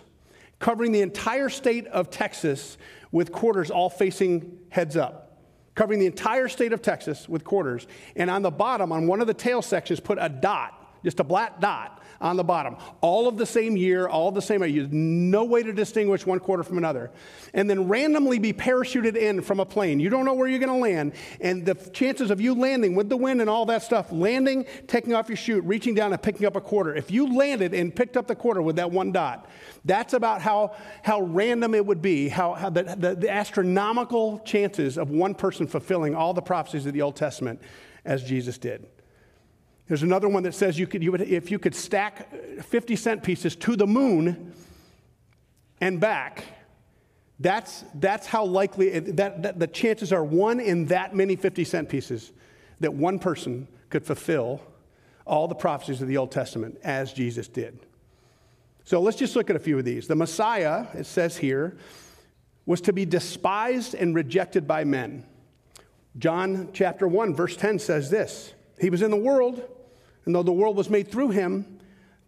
covering 0.59 0.91
the 0.91 1.03
entire 1.03 1.51
state 1.51 1.87
of 1.89 2.09
Texas 2.09 2.79
with 3.11 3.31
quarters 3.31 3.71
all 3.71 3.91
facing 3.91 4.59
heads 4.71 4.97
up. 4.97 5.39
Covering 5.75 6.01
the 6.01 6.07
entire 6.07 6.49
state 6.49 6.73
of 6.73 6.81
Texas 6.81 7.29
with 7.29 7.45
quarters. 7.45 7.87
And 8.17 8.31
on 8.31 8.41
the 8.41 8.51
bottom, 8.51 8.91
on 8.91 9.07
one 9.07 9.21
of 9.21 9.27
the 9.27 9.35
tail 9.35 9.61
sections, 9.61 10.01
put 10.01 10.17
a 10.19 10.31
dot, 10.31 10.95
just 11.05 11.21
a 11.21 11.25
black 11.25 11.61
dot 11.61 12.02
on 12.23 12.37
the 12.37 12.45
bottom. 12.45 12.77
All 13.01 13.27
of 13.27 13.37
the 13.37 13.45
same 13.45 13.77
year, 13.77 14.07
all 14.07 14.31
the 14.31 14.41
same 14.41 14.63
I 14.63 14.67
year. 14.67 14.87
No 14.91 15.45
way 15.45 15.63
to 15.63 15.73
distinguish 15.73 16.25
one 16.25 16.39
quarter 16.39 16.63
from 16.63 16.79
another. 16.79 17.11
And 17.53 17.69
then 17.69 17.89
randomly 17.89 18.39
be 18.39 18.53
parachuted 18.53 19.17
in 19.17 19.43
from 19.43 19.61
a 19.61 19.67
plane. 19.67 20.01
You 20.01 20.09
don't 20.09 20.25
know 20.25 20.35
where 20.35 20.49
you're 20.49 20.61
going 20.61 20.73
to 20.73 20.91
land. 20.91 21.13
And 21.41 21.67
the 21.67 21.75
chances 21.75 22.31
of 22.31 22.41
you 22.41 22.55
landing 22.55 22.95
with 22.95 23.09
the 23.09 23.17
wind 23.17 23.41
and 23.41 23.51
all 23.51 23.67
that 23.67 23.83
stuff, 23.83 24.13
landing, 24.13 24.65
taking 24.87 25.13
off 25.15 25.29
your 25.29 25.37
chute, 25.37 25.65
reaching 25.65 25.95
down 25.95 26.13
and 26.13 26.23
picking 26.23 26.47
up 26.47 26.55
a 26.55 26.61
quarter. 26.61 26.95
If 26.95 27.11
you 27.11 27.37
landed 27.37 27.75
and 27.75 27.95
picked 27.95 28.17
up 28.17 28.29
the 28.29 28.37
quarter 28.37 28.63
with 28.63 28.77
that 28.77 28.91
one 28.91 29.11
dot, 29.11 29.51
that's 29.85 30.15
about 30.15 30.41
how, 30.41 30.77
how 31.03 31.23
random 31.23 31.75
it 31.75 31.85
would 31.85 32.01
be, 32.01 32.29
how, 32.29 32.55
how 32.55 32.71
the, 32.71 32.85
the, 32.85 33.17
the 33.17 33.31
astronomical 33.31 34.39
chances 34.41 34.97
of 34.97 35.11
one 35.11 35.35
person 35.35 35.67
fulfilling 35.67 36.15
all 36.15 36.33
the 36.33 36.43
prophecies 36.43 36.87
of 36.87 36.93
the 36.93 37.03
Old 37.03 37.17
Testament 37.17 37.61
as 38.05 38.23
Jesus 38.23 38.59
did. 38.59 38.87
There's 39.93 40.03
another 40.03 40.27
one 40.27 40.43
that 40.45 40.55
says 40.55 40.79
you 40.79 40.87
could, 40.87 41.03
you 41.03 41.13
would, 41.13 41.21
if 41.21 41.51
you 41.51 41.59
could 41.59 41.75
stack 41.75 42.33
50 42.63 42.97
cent 42.97 43.23
pieces 43.23 43.55
to 43.57 43.77
the 43.77 43.87
moon 43.87 44.55
and 45.83 46.01
back, 46.01 46.45
that's, 47.39 47.85
that's 47.97 48.27
how 48.27 48.47
likely 48.47 48.99
that, 49.01 49.43
that 49.43 49.59
the 49.59 49.67
chances 49.67 50.11
are 50.11 50.25
one 50.25 50.61
in 50.61 50.87
that 50.87 51.15
many 51.15 51.37
50 51.37 51.65
cent 51.65 51.91
pieces 51.91 52.33
that 52.81 52.95
one 52.95 53.19
person 53.19 53.69
could 53.91 54.03
fulfill 54.03 54.63
all 55.27 55.47
the 55.47 55.55
prophecies 55.55 56.01
of 56.01 56.09
the 56.09 56.17
Old 56.17 56.33
Testament 56.33 56.79
as 56.83 57.13
Jesus 57.13 57.47
did. 57.47 57.79
So 58.85 58.99
let's 58.99 59.19
just 59.19 59.37
look 59.37 59.51
at 59.51 59.57
a 59.57 59.61
few 59.61 59.79
of 59.79 59.85
these. 59.85 60.07
The 60.07 60.17
Messiah, 60.17 60.87
it 60.95 61.05
says 61.05 61.37
here, 61.37 61.77
was 62.65 62.81
to 62.81 62.95
be 62.95 63.05
despised 63.05 63.95
and 63.95 64.15
rejected 64.15 64.67
by 64.67 64.85
men. 64.85 65.27
John 66.17 66.71
chapter 66.73 67.07
1, 67.07 67.35
verse 67.35 67.59
10 67.59 67.79
says 67.79 68.09
this 68.09 68.55
He 68.81 68.89
was 68.89 69.03
in 69.03 69.11
the 69.11 69.19
world, 69.19 69.69
and 70.25 70.35
though 70.35 70.43
the 70.43 70.53
world 70.53 70.77
was 70.77 70.89
made 70.89 71.11
through 71.11 71.31
him, 71.31 71.79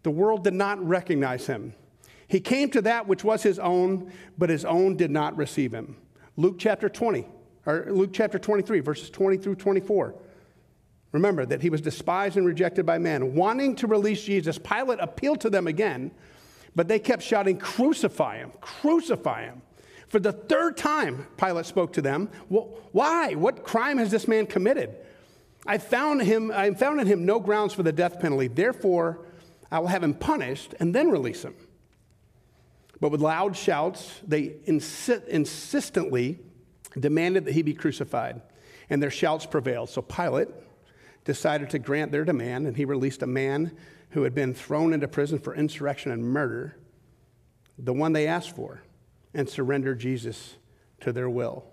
the 0.03 0.11
world 0.11 0.43
did 0.43 0.53
not 0.53 0.85
recognize 0.85 1.47
him. 1.47 1.73
He 2.27 2.39
came 2.39 2.69
to 2.71 2.81
that 2.81 3.07
which 3.07 3.23
was 3.23 3.43
his 3.43 3.59
own, 3.59 4.11
but 4.37 4.49
his 4.49 4.65
own 4.65 4.97
did 4.97 5.11
not 5.11 5.37
receive 5.37 5.73
him. 5.73 5.97
Luke 6.37 6.55
chapter 6.57 6.89
20, 6.89 7.25
or 7.65 7.87
Luke 7.89 8.11
chapter 8.13 8.39
23, 8.39 8.79
verses 8.79 9.09
20 9.09 9.37
through 9.37 9.55
24. 9.55 10.15
Remember 11.11 11.45
that 11.45 11.61
he 11.61 11.69
was 11.69 11.81
despised 11.81 12.35
and 12.35 12.45
rejected 12.45 12.85
by 12.85 12.97
men. 12.97 13.35
Wanting 13.35 13.75
to 13.77 13.87
release 13.87 14.23
Jesus, 14.23 14.57
Pilate 14.57 14.99
appealed 14.99 15.39
to 15.41 15.49
them 15.49 15.65
again, 15.67 16.11
but 16.75 16.87
they 16.87 16.99
kept 16.99 17.23
shouting, 17.23 17.57
Crucify 17.57 18.37
him, 18.37 18.51
crucify 18.59 19.45
him. 19.45 19.61
For 20.09 20.19
the 20.19 20.33
third 20.33 20.77
time, 20.77 21.27
Pilate 21.37 21.65
spoke 21.65 21.93
to 21.93 22.01
them. 22.01 22.29
Well, 22.49 22.69
why? 22.91 23.33
What 23.35 23.63
crime 23.63 23.97
has 23.97 24.11
this 24.11 24.27
man 24.27 24.45
committed? 24.45 24.95
I 25.65 25.77
found, 25.79 26.21
him, 26.21 26.51
I 26.51 26.71
found 26.71 27.01
in 27.01 27.07
him 27.07 27.25
no 27.25 27.39
grounds 27.39 27.73
for 27.73 27.83
the 27.83 27.91
death 27.91 28.19
penalty. 28.19 28.47
Therefore, 28.47 29.25
I 29.71 29.79
will 29.79 29.87
have 29.87 30.03
him 30.03 30.13
punished 30.13 30.75
and 30.79 30.93
then 30.93 31.09
release 31.09 31.43
him. 31.43 31.55
But 33.01 33.09
with 33.09 33.21
loud 33.21 33.55
shouts, 33.55 34.21
they 34.25 34.49
insi- 34.67 35.27
insistently 35.27 36.39
demanded 36.97 37.45
that 37.45 37.53
he 37.53 37.61
be 37.61 37.73
crucified, 37.73 38.41
and 38.89 39.01
their 39.01 39.11
shouts 39.11 39.45
prevailed. 39.45 39.89
So 39.89 40.01
Pilate 40.01 40.47
decided 41.25 41.71
to 41.71 41.79
grant 41.79 42.11
their 42.11 42.23
demand, 42.23 42.67
and 42.67 42.77
he 42.77 42.85
released 42.85 43.21
a 43.21 43.27
man 43.27 43.75
who 44.11 44.23
had 44.23 44.33
been 44.33 44.53
thrown 44.53 44.93
into 44.93 45.07
prison 45.07 45.39
for 45.39 45.53
insurrection 45.55 46.11
and 46.11 46.23
murder, 46.23 46.77
the 47.77 47.91
one 47.91 48.13
they 48.13 48.27
asked 48.27 48.55
for, 48.55 48.81
and 49.33 49.49
surrendered 49.49 49.99
Jesus 49.99 50.55
to 51.01 51.11
their 51.11 51.29
will. 51.29 51.65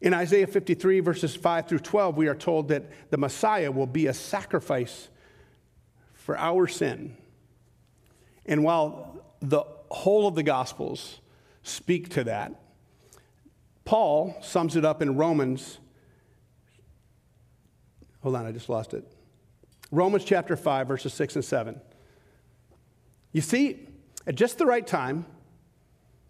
In 0.00 0.14
Isaiah 0.14 0.46
53, 0.46 1.00
verses 1.00 1.36
5 1.36 1.68
through 1.68 1.80
12, 1.80 2.16
we 2.16 2.26
are 2.28 2.34
told 2.34 2.68
that 2.68 3.10
the 3.10 3.18
Messiah 3.18 3.70
will 3.70 3.86
be 3.86 4.06
a 4.06 4.14
sacrifice 4.14 5.08
for 6.14 6.38
our 6.38 6.66
sin. 6.66 7.16
And 8.46 8.64
while 8.64 9.22
the 9.40 9.64
whole 9.90 10.26
of 10.26 10.34
the 10.34 10.42
Gospels 10.42 11.20
speak 11.62 12.08
to 12.10 12.24
that, 12.24 12.54
Paul 13.84 14.36
sums 14.40 14.76
it 14.76 14.84
up 14.84 15.02
in 15.02 15.16
Romans. 15.16 15.78
Hold 18.22 18.36
on, 18.36 18.46
I 18.46 18.52
just 18.52 18.68
lost 18.68 18.94
it. 18.94 19.04
Romans 19.90 20.24
chapter 20.24 20.56
5, 20.56 20.88
verses 20.88 21.12
6 21.12 21.36
and 21.36 21.44
7. 21.44 21.80
You 23.32 23.40
see, 23.40 23.86
at 24.26 24.34
just 24.34 24.58
the 24.58 24.66
right 24.66 24.86
time, 24.86 25.26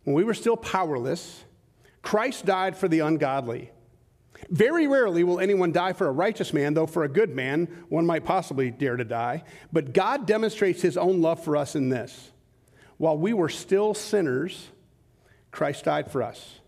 when 0.05 0.15
we 0.15 0.25
were 0.25 0.35
still 0.35 0.57
powerless, 0.57 1.45
Christ 2.03 2.47
died 2.47 2.77
for 2.77 2.89
the 2.89 3.01
ungodly. 3.01 3.71
Very 4.49 4.87
rarely 4.87 5.23
will 5.23 5.39
anyone 5.39 5.73
die 5.73 5.93
for 5.93 6.07
a 6.07 6.13
righteous 6.13 6.53
man, 6.53 6.75
though 6.75 6.87
for 6.87 7.05
a 7.05 7.09
good 7.09 7.35
man, 7.35 7.67
one 7.89 8.07
might 8.07 8.25
possibly 8.25 8.71
dare 8.71 8.97
to 8.97 9.05
die. 9.05 9.45
But 9.73 9.93
God 9.93 10.27
demonstrates 10.27 10.81
his 10.81 10.97
own 10.97 11.21
love 11.21 11.45
for 11.45 11.57
us 11.57 11.77
in 11.77 11.89
this. 11.89 12.31
While 12.97 13.19
we 13.19 13.33
were 13.33 13.49
still 13.49 13.95
sinners, 13.95 14.69
Christ 15.51 15.85
died 15.85 16.11
for 16.11 16.23
us. 16.23 16.61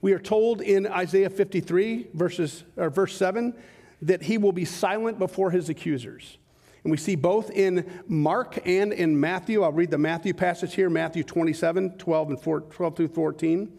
We 0.00 0.12
are 0.12 0.18
told 0.18 0.60
in 0.60 0.86
Isaiah 0.86 1.30
53, 1.30 2.08
verses, 2.14 2.64
or 2.76 2.90
verse 2.90 3.16
7, 3.16 3.54
that 4.02 4.22
he 4.22 4.38
will 4.38 4.52
be 4.52 4.64
silent 4.64 5.18
before 5.18 5.50
his 5.50 5.68
accusers. 5.68 6.38
And 6.84 6.90
we 6.90 6.96
see 6.96 7.16
both 7.16 7.50
in 7.50 7.84
Mark 8.06 8.60
and 8.64 8.92
in 8.92 9.18
Matthew. 9.18 9.62
I'll 9.62 9.72
read 9.72 9.90
the 9.90 9.98
Matthew 9.98 10.34
passage 10.34 10.74
here 10.74 10.88
Matthew 10.88 11.24
27, 11.24 11.98
12, 11.98 12.28
and 12.30 12.40
4, 12.40 12.60
12 12.60 12.96
through 12.96 13.08
14. 13.08 13.72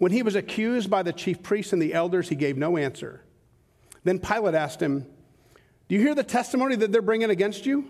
When 0.00 0.12
he 0.12 0.22
was 0.22 0.34
accused 0.34 0.88
by 0.88 1.02
the 1.02 1.12
chief 1.12 1.42
priests 1.42 1.74
and 1.74 1.82
the 1.82 1.92
elders, 1.92 2.30
he 2.30 2.34
gave 2.34 2.56
no 2.56 2.78
answer. 2.78 3.22
Then 4.02 4.18
Pilate 4.18 4.54
asked 4.54 4.80
him, 4.80 5.06
Do 5.90 5.94
you 5.94 6.00
hear 6.00 6.14
the 6.14 6.24
testimony 6.24 6.74
that 6.76 6.90
they're 6.90 7.02
bringing 7.02 7.28
against 7.28 7.66
you? 7.66 7.84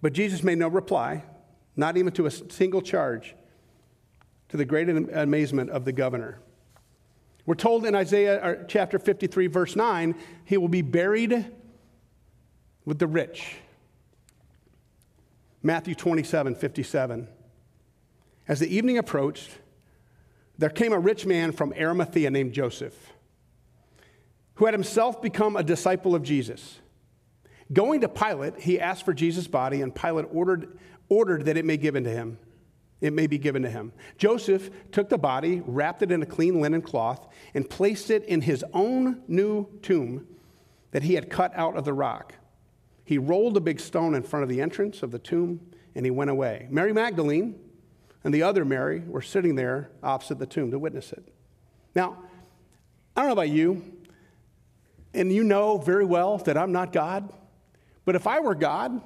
But 0.00 0.12
Jesus 0.12 0.44
made 0.44 0.58
no 0.58 0.68
reply, 0.68 1.24
not 1.74 1.96
even 1.96 2.12
to 2.12 2.26
a 2.26 2.30
single 2.30 2.80
charge, 2.80 3.34
to 4.50 4.56
the 4.56 4.64
great 4.64 4.88
amazement 4.88 5.68
of 5.70 5.84
the 5.84 5.90
governor. 5.90 6.38
We're 7.44 7.56
told 7.56 7.86
in 7.86 7.96
Isaiah 7.96 8.40
uh, 8.40 8.64
chapter 8.68 9.00
53, 9.00 9.48
verse 9.48 9.74
9, 9.74 10.14
he 10.44 10.56
will 10.56 10.68
be 10.68 10.82
buried 10.82 11.44
with 12.84 13.00
the 13.00 13.08
rich. 13.08 13.56
Matthew 15.60 15.96
27, 15.96 16.54
57. 16.54 17.26
As 18.46 18.60
the 18.60 18.68
evening 18.68 18.96
approached, 18.96 19.50
there 20.58 20.70
came 20.70 20.92
a 20.92 20.98
rich 20.98 21.26
man 21.26 21.52
from 21.52 21.72
Arimathea 21.72 22.30
named 22.30 22.52
Joseph, 22.52 23.12
who 24.54 24.64
had 24.64 24.74
himself 24.74 25.20
become 25.20 25.56
a 25.56 25.62
disciple 25.62 26.14
of 26.14 26.22
Jesus. 26.22 26.78
Going 27.72 28.00
to 28.02 28.08
Pilate, 28.08 28.60
he 28.60 28.80
asked 28.80 29.04
for 29.04 29.12
Jesus' 29.12 29.48
body, 29.48 29.82
and 29.82 29.94
Pilate 29.94 30.26
ordered, 30.32 30.78
ordered 31.08 31.44
that 31.46 31.56
it 31.56 31.64
may 31.64 31.76
given 31.76 32.04
to 32.04 32.10
him 32.10 32.38
it 33.00 33.12
may 33.12 33.26
be 33.26 33.38
given 33.38 33.62
to 33.62 33.70
him. 33.70 33.92
Joseph 34.16 34.70
took 34.90 35.08
the 35.08 35.18
body, 35.18 35.62
wrapped 35.66 36.02
it 36.02 36.10
in 36.10 36.22
a 36.22 36.26
clean 36.26 36.60
linen 36.60 36.82
cloth, 36.82 37.26
and 37.54 37.68
placed 37.68 38.10
it 38.10 38.24
in 38.24 38.40
his 38.40 38.64
own 38.72 39.22
new 39.28 39.66
tomb 39.82 40.26
that 40.92 41.02
he 41.02 41.14
had 41.14 41.28
cut 41.28 41.52
out 41.54 41.76
of 41.76 41.84
the 41.84 41.92
rock. 41.92 42.34
He 43.04 43.18
rolled 43.18 43.56
a 43.56 43.60
big 43.60 43.80
stone 43.80 44.14
in 44.14 44.22
front 44.22 44.42
of 44.42 44.48
the 44.48 44.60
entrance 44.60 45.02
of 45.02 45.10
the 45.10 45.18
tomb 45.18 45.60
and 45.94 46.04
he 46.04 46.10
went 46.10 46.30
away. 46.30 46.66
Mary 46.70 46.92
Magdalene 46.92 47.58
and 48.26 48.34
the 48.34 48.42
other 48.42 48.64
Mary 48.64 49.04
were 49.06 49.22
sitting 49.22 49.54
there 49.54 49.88
opposite 50.02 50.40
the 50.40 50.46
tomb 50.46 50.72
to 50.72 50.80
witness 50.80 51.12
it. 51.12 51.22
Now, 51.94 52.18
I 53.14 53.20
don't 53.20 53.28
know 53.28 53.34
about 53.34 53.50
you, 53.50 53.84
and 55.14 55.32
you 55.32 55.44
know 55.44 55.78
very 55.78 56.04
well 56.04 56.38
that 56.38 56.58
I'm 56.58 56.72
not 56.72 56.92
God, 56.92 57.32
but 58.04 58.16
if 58.16 58.26
I 58.26 58.40
were 58.40 58.56
God, 58.56 59.00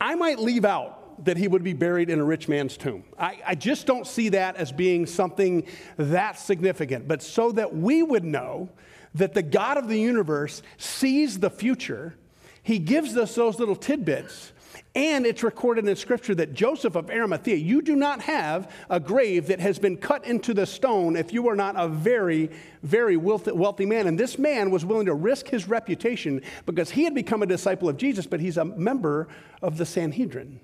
I 0.00 0.14
might 0.14 0.38
leave 0.38 0.64
out 0.64 1.24
that 1.24 1.36
he 1.36 1.48
would 1.48 1.64
be 1.64 1.72
buried 1.72 2.10
in 2.10 2.20
a 2.20 2.24
rich 2.24 2.46
man's 2.46 2.76
tomb. 2.76 3.02
I, 3.18 3.40
I, 3.44 3.54
just 3.56 3.88
don't 3.88 4.06
see 4.06 4.28
that 4.28 4.54
as 4.54 4.70
being 4.70 5.04
something 5.04 5.66
that 5.96 6.38
significant, 6.38 7.08
but 7.08 7.24
so 7.24 7.50
that 7.50 7.74
we 7.74 8.04
would 8.04 8.24
know 8.24 8.70
that 9.16 9.34
the 9.34 9.42
God 9.42 9.78
of 9.78 9.88
the 9.88 9.98
universe 9.98 10.62
sees 10.78 11.40
the 11.40 11.50
future, 11.50 12.14
he 12.62 12.78
gives 12.78 13.16
us 13.16 13.34
those 13.34 13.58
little 13.58 13.74
tidbits 13.74 14.52
And 14.94 15.24
it's 15.24 15.42
recorded 15.42 15.86
in 15.86 15.96
Scripture 15.96 16.34
that 16.36 16.52
Joseph 16.52 16.96
of 16.96 17.10
Arimathea, 17.10 17.56
you 17.56 17.80
do 17.80 17.94
not 17.94 18.22
have 18.22 18.72
a 18.88 18.98
grave 18.98 19.46
that 19.46 19.60
has 19.60 19.78
been 19.78 19.96
cut 19.96 20.24
into 20.24 20.52
the 20.52 20.66
stone 20.66 21.16
if 21.16 21.32
you 21.32 21.48
are 21.48 21.56
not 21.56 21.74
a 21.78 21.88
very, 21.88 22.50
very 22.82 23.16
wealthy 23.16 23.86
man. 23.86 24.06
And 24.06 24.18
this 24.18 24.38
man 24.38 24.70
was 24.70 24.84
willing 24.84 25.06
to 25.06 25.14
risk 25.14 25.48
his 25.48 25.68
reputation 25.68 26.42
because 26.66 26.90
he 26.90 27.04
had 27.04 27.14
become 27.14 27.42
a 27.42 27.46
disciple 27.46 27.88
of 27.88 27.96
Jesus, 27.96 28.26
but 28.26 28.40
he's 28.40 28.56
a 28.56 28.64
member 28.64 29.28
of 29.62 29.76
the 29.76 29.86
Sanhedrin. 29.86 30.60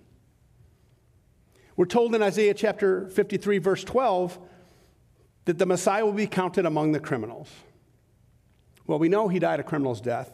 We're 1.77 1.87
told 1.87 2.15
in 2.15 2.23
Isaiah 2.23 2.55
chapter 2.55 3.09
53, 3.09 3.59
verse 3.59 3.85
12, 3.85 4.39
that 5.45 5.59
the 5.59 5.67
Messiah 5.67 6.05
will 6.05 6.13
be 6.13 6.27
counted 6.27 6.67
among 6.67 6.93
the 6.93 7.01
criminals. 7.01 7.49
Well, 8.87 8.99
we 8.99 9.09
know 9.09 9.29
he 9.29 9.39
died 9.39 9.61
a 9.61 9.63
criminal's 9.63 10.01
death. 10.01 10.33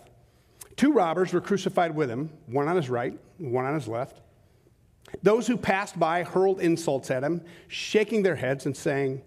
Two 0.82 0.90
robbers 0.90 1.32
were 1.32 1.40
crucified 1.40 1.94
with 1.94 2.10
him, 2.10 2.28
one 2.46 2.66
on 2.66 2.74
his 2.74 2.90
right, 2.90 3.16
one 3.38 3.64
on 3.64 3.74
his 3.74 3.86
left. 3.86 4.20
Those 5.22 5.46
who 5.46 5.56
passed 5.56 5.96
by 5.96 6.24
hurled 6.24 6.60
insults 6.60 7.08
at 7.12 7.22
him, 7.22 7.44
shaking 7.68 8.24
their 8.24 8.34
heads 8.34 8.66
and 8.66 8.76
saying, 8.76 9.22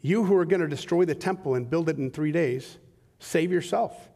You 0.00 0.24
who 0.24 0.34
are 0.34 0.46
going 0.46 0.62
to 0.62 0.68
destroy 0.68 1.04
the 1.04 1.14
temple 1.14 1.56
and 1.56 1.68
build 1.68 1.90
it 1.90 1.98
in 1.98 2.10
three 2.10 2.32
days, 2.32 2.78
save 3.18 3.52
yourself. 3.52 4.08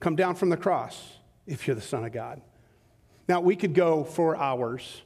Come 0.00 0.16
down 0.16 0.34
from 0.34 0.48
the 0.48 0.56
cross 0.56 1.00
if 1.46 1.68
you're 1.68 1.76
the 1.76 1.80
Son 1.80 2.04
of 2.04 2.10
God. 2.10 2.42
Now, 3.28 3.40
we 3.40 3.54
could 3.54 3.72
go 3.72 4.02
for 4.02 4.36
hours 4.36 5.02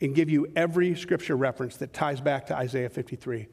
and 0.00 0.14
give 0.14 0.30
you 0.30 0.46
every 0.54 0.94
scripture 0.94 1.36
reference 1.36 1.76
that 1.78 1.92
ties 1.92 2.20
back 2.20 2.46
to 2.46 2.56
Isaiah 2.56 2.88
53. 2.88 3.48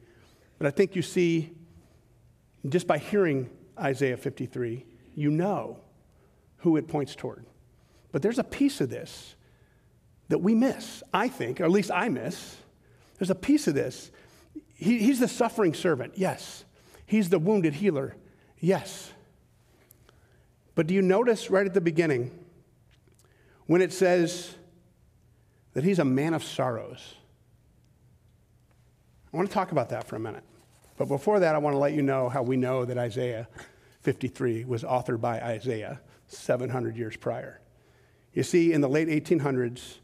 But 0.58 0.68
I 0.68 0.70
think 0.70 0.94
you 0.94 1.02
see, 1.02 1.56
just 2.68 2.86
by 2.86 2.98
hearing 2.98 3.50
Isaiah 3.76 4.16
53, 4.16 4.86
you 5.16 5.32
know 5.32 5.80
who 6.64 6.78
it 6.78 6.88
points 6.88 7.14
toward. 7.14 7.44
But 8.10 8.22
there's 8.22 8.38
a 8.38 8.44
piece 8.44 8.80
of 8.80 8.88
this 8.88 9.36
that 10.28 10.38
we 10.38 10.54
miss, 10.54 11.02
I 11.12 11.28
think, 11.28 11.60
or 11.60 11.64
at 11.64 11.70
least 11.70 11.90
I 11.90 12.08
miss. 12.08 12.56
There's 13.18 13.30
a 13.30 13.34
piece 13.34 13.68
of 13.68 13.74
this. 13.74 14.10
He, 14.74 14.98
he's 14.98 15.20
the 15.20 15.28
suffering 15.28 15.74
servant, 15.74 16.14
yes. 16.16 16.64
He's 17.04 17.28
the 17.28 17.38
wounded 17.38 17.74
healer, 17.74 18.16
yes. 18.58 19.12
But 20.74 20.86
do 20.86 20.94
you 20.94 21.02
notice 21.02 21.50
right 21.50 21.66
at 21.66 21.74
the 21.74 21.82
beginning 21.82 22.30
when 23.66 23.82
it 23.82 23.92
says 23.92 24.54
that 25.74 25.84
he's 25.84 25.98
a 25.98 26.04
man 26.04 26.32
of 26.32 26.42
sorrows? 26.42 27.14
I 29.32 29.36
want 29.36 29.50
to 29.50 29.54
talk 29.54 29.70
about 29.70 29.90
that 29.90 30.08
for 30.08 30.16
a 30.16 30.20
minute. 30.20 30.44
But 30.96 31.08
before 31.08 31.40
that, 31.40 31.54
I 31.54 31.58
want 31.58 31.74
to 31.74 31.78
let 31.78 31.92
you 31.92 32.00
know 32.00 32.30
how 32.30 32.42
we 32.42 32.56
know 32.56 32.86
that 32.86 32.96
Isaiah 32.96 33.48
53 34.00 34.64
was 34.64 34.82
authored 34.82 35.20
by 35.20 35.40
Isaiah 35.40 36.00
700 36.28 36.96
years 36.96 37.16
prior. 37.16 37.60
You 38.32 38.42
see, 38.42 38.72
in 38.72 38.80
the 38.80 38.88
late 38.88 39.08
1800s, 39.08 39.98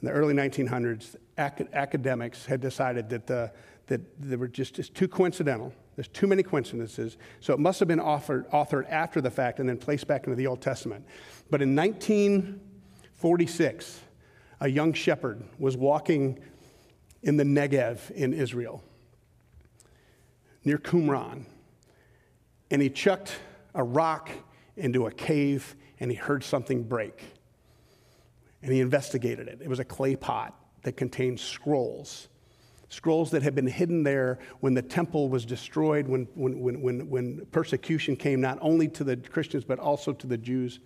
in 0.00 0.06
the 0.06 0.10
early 0.10 0.34
1900s, 0.34 1.16
ac- 1.38 1.66
academics 1.72 2.44
had 2.46 2.60
decided 2.60 3.08
that, 3.10 3.26
the, 3.26 3.52
that 3.86 4.00
they 4.20 4.36
were 4.36 4.48
just, 4.48 4.74
just 4.74 4.94
too 4.94 5.08
coincidental. 5.08 5.72
There's 5.94 6.08
too 6.08 6.26
many 6.26 6.42
coincidences. 6.42 7.16
So 7.40 7.54
it 7.54 7.60
must 7.60 7.78
have 7.80 7.88
been 7.88 8.00
offered, 8.00 8.50
authored 8.50 8.90
after 8.90 9.20
the 9.20 9.30
fact 9.30 9.60
and 9.60 9.68
then 9.68 9.78
placed 9.78 10.06
back 10.06 10.24
into 10.24 10.36
the 10.36 10.46
Old 10.46 10.60
Testament. 10.60 11.06
But 11.50 11.62
in 11.62 11.76
1946, 11.76 14.00
a 14.60 14.68
young 14.68 14.92
shepherd 14.92 15.42
was 15.58 15.76
walking 15.76 16.38
in 17.22 17.36
the 17.36 17.44
Negev 17.44 18.10
in 18.10 18.32
Israel, 18.32 18.82
near 20.64 20.78
Qumran, 20.78 21.44
and 22.70 22.82
he 22.82 22.90
chucked 22.90 23.38
a 23.74 23.82
rock 23.82 24.30
into 24.76 25.06
a 25.06 25.10
cave 25.10 25.76
and 26.00 26.10
he 26.10 26.16
heard 26.16 26.44
something 26.44 26.82
break. 26.82 27.22
And 28.62 28.72
he 28.72 28.80
investigated 28.80 29.48
it. 29.48 29.60
It 29.62 29.68
was 29.68 29.78
a 29.78 29.84
clay 29.84 30.16
pot 30.16 30.54
that 30.82 30.96
contained 30.96 31.40
scrolls. 31.40 32.28
Scrolls 32.88 33.32
that 33.32 33.42
had 33.42 33.54
been 33.54 33.66
hidden 33.66 34.02
there 34.02 34.38
when 34.60 34.74
the 34.74 34.82
temple 34.82 35.28
was 35.28 35.44
destroyed, 35.44 36.06
when, 36.06 36.28
when, 36.34 36.80
when, 36.80 37.10
when, 37.10 37.46
persecution 37.46 38.14
came 38.16 38.40
not 38.40 38.58
only 38.60 38.88
to 38.88 39.04
the 39.04 39.16
Christians 39.16 39.64
but 39.64 39.78
also 39.78 40.12
to 40.12 40.26
the 40.26 40.38
Jews. 40.38 40.80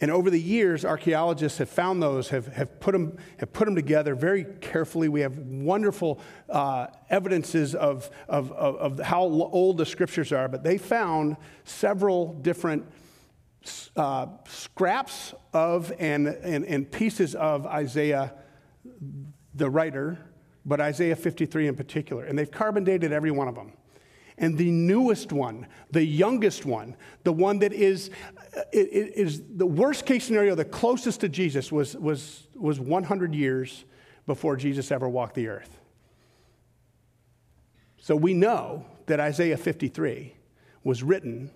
And 0.00 0.12
over 0.12 0.30
the 0.30 0.40
years, 0.40 0.84
archaeologists 0.84 1.58
have 1.58 1.68
found 1.68 2.00
those, 2.00 2.28
have, 2.28 2.46
have, 2.48 2.78
put, 2.78 2.92
them, 2.92 3.16
have 3.38 3.52
put 3.52 3.64
them 3.64 3.74
together 3.74 4.14
very 4.14 4.44
carefully. 4.60 5.08
We 5.08 5.22
have 5.22 5.36
wonderful 5.38 6.20
uh, 6.48 6.86
evidences 7.10 7.74
of, 7.74 8.08
of, 8.28 8.52
of, 8.52 8.76
of, 8.76 9.04
how 9.04 9.22
old 9.22 9.76
the 9.78 9.86
scriptures 9.86 10.30
are, 10.30 10.48
but 10.48 10.62
they 10.62 10.78
found 10.78 11.36
several 11.64 12.34
different 12.34 12.84
uh, 13.96 14.26
scraps 14.46 15.34
of 15.52 15.92
and, 15.98 16.28
and, 16.28 16.64
and 16.64 16.90
pieces 16.90 17.34
of 17.34 17.66
Isaiah, 17.66 18.34
the 19.54 19.68
writer, 19.68 20.18
but 20.64 20.80
Isaiah 20.80 21.16
53 21.16 21.66
in 21.66 21.74
particular. 21.74 22.24
And 22.24 22.38
they've 22.38 22.50
carbon 22.50 22.84
dated 22.84 23.12
every 23.12 23.32
one 23.32 23.48
of 23.48 23.56
them. 23.56 23.72
And 24.38 24.56
the 24.56 24.70
newest 24.70 25.32
one, 25.32 25.66
the 25.90 26.04
youngest 26.04 26.64
one, 26.64 26.96
the 27.24 27.32
one 27.32 27.58
that 27.58 27.72
is, 27.72 28.10
uh, 28.56 28.62
is 28.72 29.42
the 29.56 29.66
worst 29.66 30.06
case 30.06 30.24
scenario, 30.24 30.54
the 30.54 30.64
closest 30.64 31.20
to 31.20 31.28
Jesus, 31.28 31.72
was, 31.72 31.96
was, 31.96 32.46
was 32.54 32.78
100 32.78 33.34
years 33.34 33.84
before 34.26 34.56
Jesus 34.56 34.92
ever 34.92 35.08
walked 35.08 35.34
the 35.34 35.48
earth. 35.48 35.80
So 38.00 38.14
we 38.14 38.32
know 38.32 38.86
that 39.06 39.18
Isaiah 39.18 39.56
53 39.56 40.34
was 40.84 41.02
written 41.02 41.50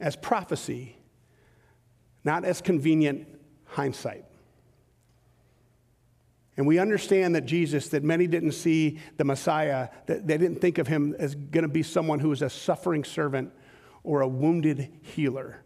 as 0.00 0.16
prophecy, 0.16 0.96
not 2.24 2.44
as 2.44 2.60
convenient 2.60 3.28
hindsight. 3.66 4.24
And 6.56 6.66
we 6.66 6.78
understand 6.78 7.34
that 7.34 7.46
Jesus, 7.46 7.88
that 7.88 8.04
many 8.04 8.26
didn't 8.26 8.52
see 8.52 8.98
the 9.16 9.24
Messiah, 9.24 9.88
that 10.06 10.26
they 10.26 10.36
didn't 10.36 10.60
think 10.60 10.78
of 10.78 10.86
him 10.86 11.16
as 11.18 11.34
going 11.34 11.62
to 11.62 11.68
be 11.68 11.82
someone 11.82 12.20
who 12.20 12.28
was 12.28 12.42
a 12.42 12.50
suffering 12.50 13.04
servant 13.04 13.52
or 14.04 14.20
a 14.20 14.28
wounded 14.28 14.92
healer. 15.00 15.62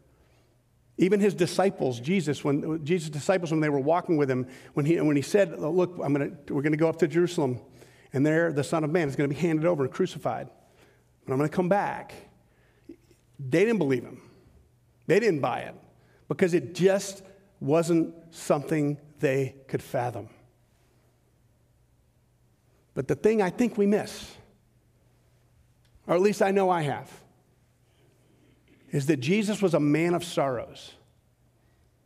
Even 0.98 1.20
his 1.20 1.34
disciples, 1.34 2.00
Jesus, 2.00 2.42
when 2.42 2.84
Jesus' 2.84 3.10
disciples, 3.10 3.50
when 3.50 3.60
they 3.60 3.68
were 3.68 3.80
walking 3.80 4.16
with 4.16 4.30
him, 4.30 4.46
when 4.74 4.86
he, 4.86 4.98
when 5.00 5.16
he 5.16 5.22
said, 5.22 5.58
Look, 5.58 5.98
I'm 6.02 6.12
gonna, 6.12 6.30
we're 6.48 6.62
going 6.62 6.72
to 6.72 6.78
go 6.78 6.88
up 6.88 6.98
to 7.00 7.08
Jerusalem, 7.08 7.60
and 8.12 8.24
there 8.24 8.52
the 8.52 8.64
Son 8.64 8.82
of 8.82 8.90
Man 8.90 9.08
is 9.08 9.16
going 9.16 9.28
to 9.28 9.34
be 9.34 9.40
handed 9.40 9.66
over 9.66 9.84
and 9.84 9.92
crucified. 9.92 10.48
But 11.26 11.32
I'm 11.32 11.38
going 11.38 11.50
to 11.50 11.54
come 11.54 11.68
back. 11.68 12.14
They 13.38 13.64
didn't 13.64 13.78
believe 13.78 14.04
him, 14.04 14.22
they 15.06 15.20
didn't 15.20 15.40
buy 15.40 15.60
it 15.60 15.74
because 16.28 16.54
it 16.54 16.74
just 16.74 17.22
wasn't 17.60 18.14
something 18.30 18.98
they 19.18 19.56
could 19.68 19.82
fathom. 19.82 20.28
But 22.96 23.08
the 23.08 23.14
thing 23.14 23.42
I 23.42 23.50
think 23.50 23.76
we 23.76 23.84
miss, 23.86 24.32
or 26.06 26.14
at 26.14 26.22
least 26.22 26.40
I 26.40 26.50
know 26.50 26.70
I 26.70 26.80
have, 26.80 27.12
is 28.90 29.04
that 29.06 29.18
Jesus 29.18 29.60
was 29.60 29.74
a 29.74 29.80
man 29.80 30.14
of 30.14 30.24
sorrows. 30.24 30.94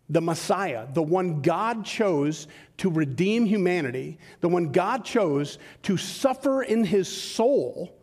The 0.08 0.20
Messiah, 0.20 0.88
the 0.92 1.02
one 1.02 1.42
God 1.42 1.84
chose 1.84 2.48
to 2.78 2.90
redeem 2.90 3.46
humanity, 3.46 4.18
the 4.40 4.48
one 4.48 4.72
God 4.72 5.04
chose 5.04 5.58
to 5.84 5.96
suffer 5.96 6.64
in 6.64 6.82
his 6.82 7.06
soul 7.06 7.96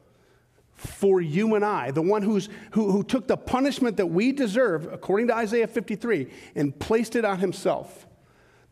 for 0.71 1.19
you 1.19 1.55
and 1.55 1.65
I, 1.65 1.91
the 1.91 2.01
one 2.01 2.21
who's, 2.21 2.47
who, 2.71 2.89
who 2.91 3.03
took 3.03 3.27
the 3.27 3.35
punishment 3.35 3.97
that 3.97 4.05
we 4.05 4.31
deserve, 4.31 4.87
according 4.93 5.27
to 5.27 5.35
Isaiah 5.35 5.67
53, 5.67 6.27
and 6.55 6.79
placed 6.79 7.17
it 7.17 7.25
on 7.25 7.39
himself 7.39 8.06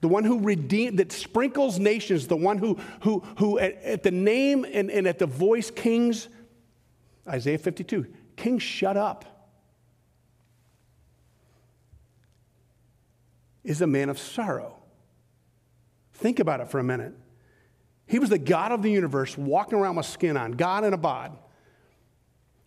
the 0.05 0.09
one 0.09 0.23
who 0.23 0.39
redeemed, 0.39 0.99
that 0.99 1.11
sprinkles 1.11 1.79
nations, 1.79 2.27
the 2.27 2.37
one 2.37 2.59
who, 2.59 2.77
who, 3.01 3.21
who 3.39 3.57
at, 3.57 3.81
at 3.81 4.03
the 4.03 4.11
name 4.11 4.63
and, 4.71 4.91
and 4.91 5.07
at 5.07 5.17
the 5.17 5.25
voice, 5.25 5.71
kings, 5.71 6.27
Isaiah 7.27 7.57
52, 7.57 8.05
kings 8.35 8.61
shut 8.61 8.97
up, 8.97 9.25
is 13.63 13.81
a 13.81 13.87
man 13.87 14.11
of 14.11 14.19
sorrow. 14.19 14.77
Think 16.13 16.39
about 16.39 16.59
it 16.59 16.69
for 16.69 16.77
a 16.77 16.83
minute. 16.83 17.15
He 18.05 18.19
was 18.19 18.29
the 18.29 18.37
God 18.37 18.71
of 18.71 18.83
the 18.83 18.91
universe 18.91 19.35
walking 19.35 19.79
around 19.79 19.95
with 19.95 20.05
skin 20.05 20.37
on, 20.37 20.51
God 20.51 20.83
in 20.83 20.93
a 20.93 20.97
bod. 20.97 21.35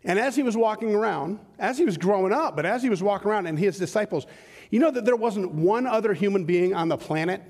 And 0.02 0.18
as 0.18 0.34
he 0.34 0.42
was 0.42 0.56
walking 0.56 0.92
around, 0.92 1.38
as 1.56 1.78
he 1.78 1.84
was 1.84 1.98
growing 1.98 2.32
up, 2.32 2.56
but 2.56 2.66
as 2.66 2.82
he 2.82 2.90
was 2.90 3.00
walking 3.00 3.30
around 3.30 3.46
and 3.46 3.56
his 3.56 3.78
disciples, 3.78 4.26
you 4.70 4.78
know 4.80 4.90
that 4.90 5.04
there 5.04 5.16
wasn't 5.16 5.52
one 5.52 5.86
other 5.86 6.12
human 6.14 6.44
being 6.44 6.74
on 6.74 6.88
the 6.88 6.96
planet 6.96 7.42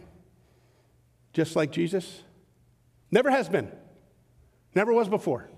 just 1.33 1.57
like 1.57 1.71
Jesus? 1.71 2.23
Never 3.11 3.31
has 3.31 3.49
been. 3.49 3.71
Never 4.75 4.93
was 4.93 5.09
before. 5.09 5.49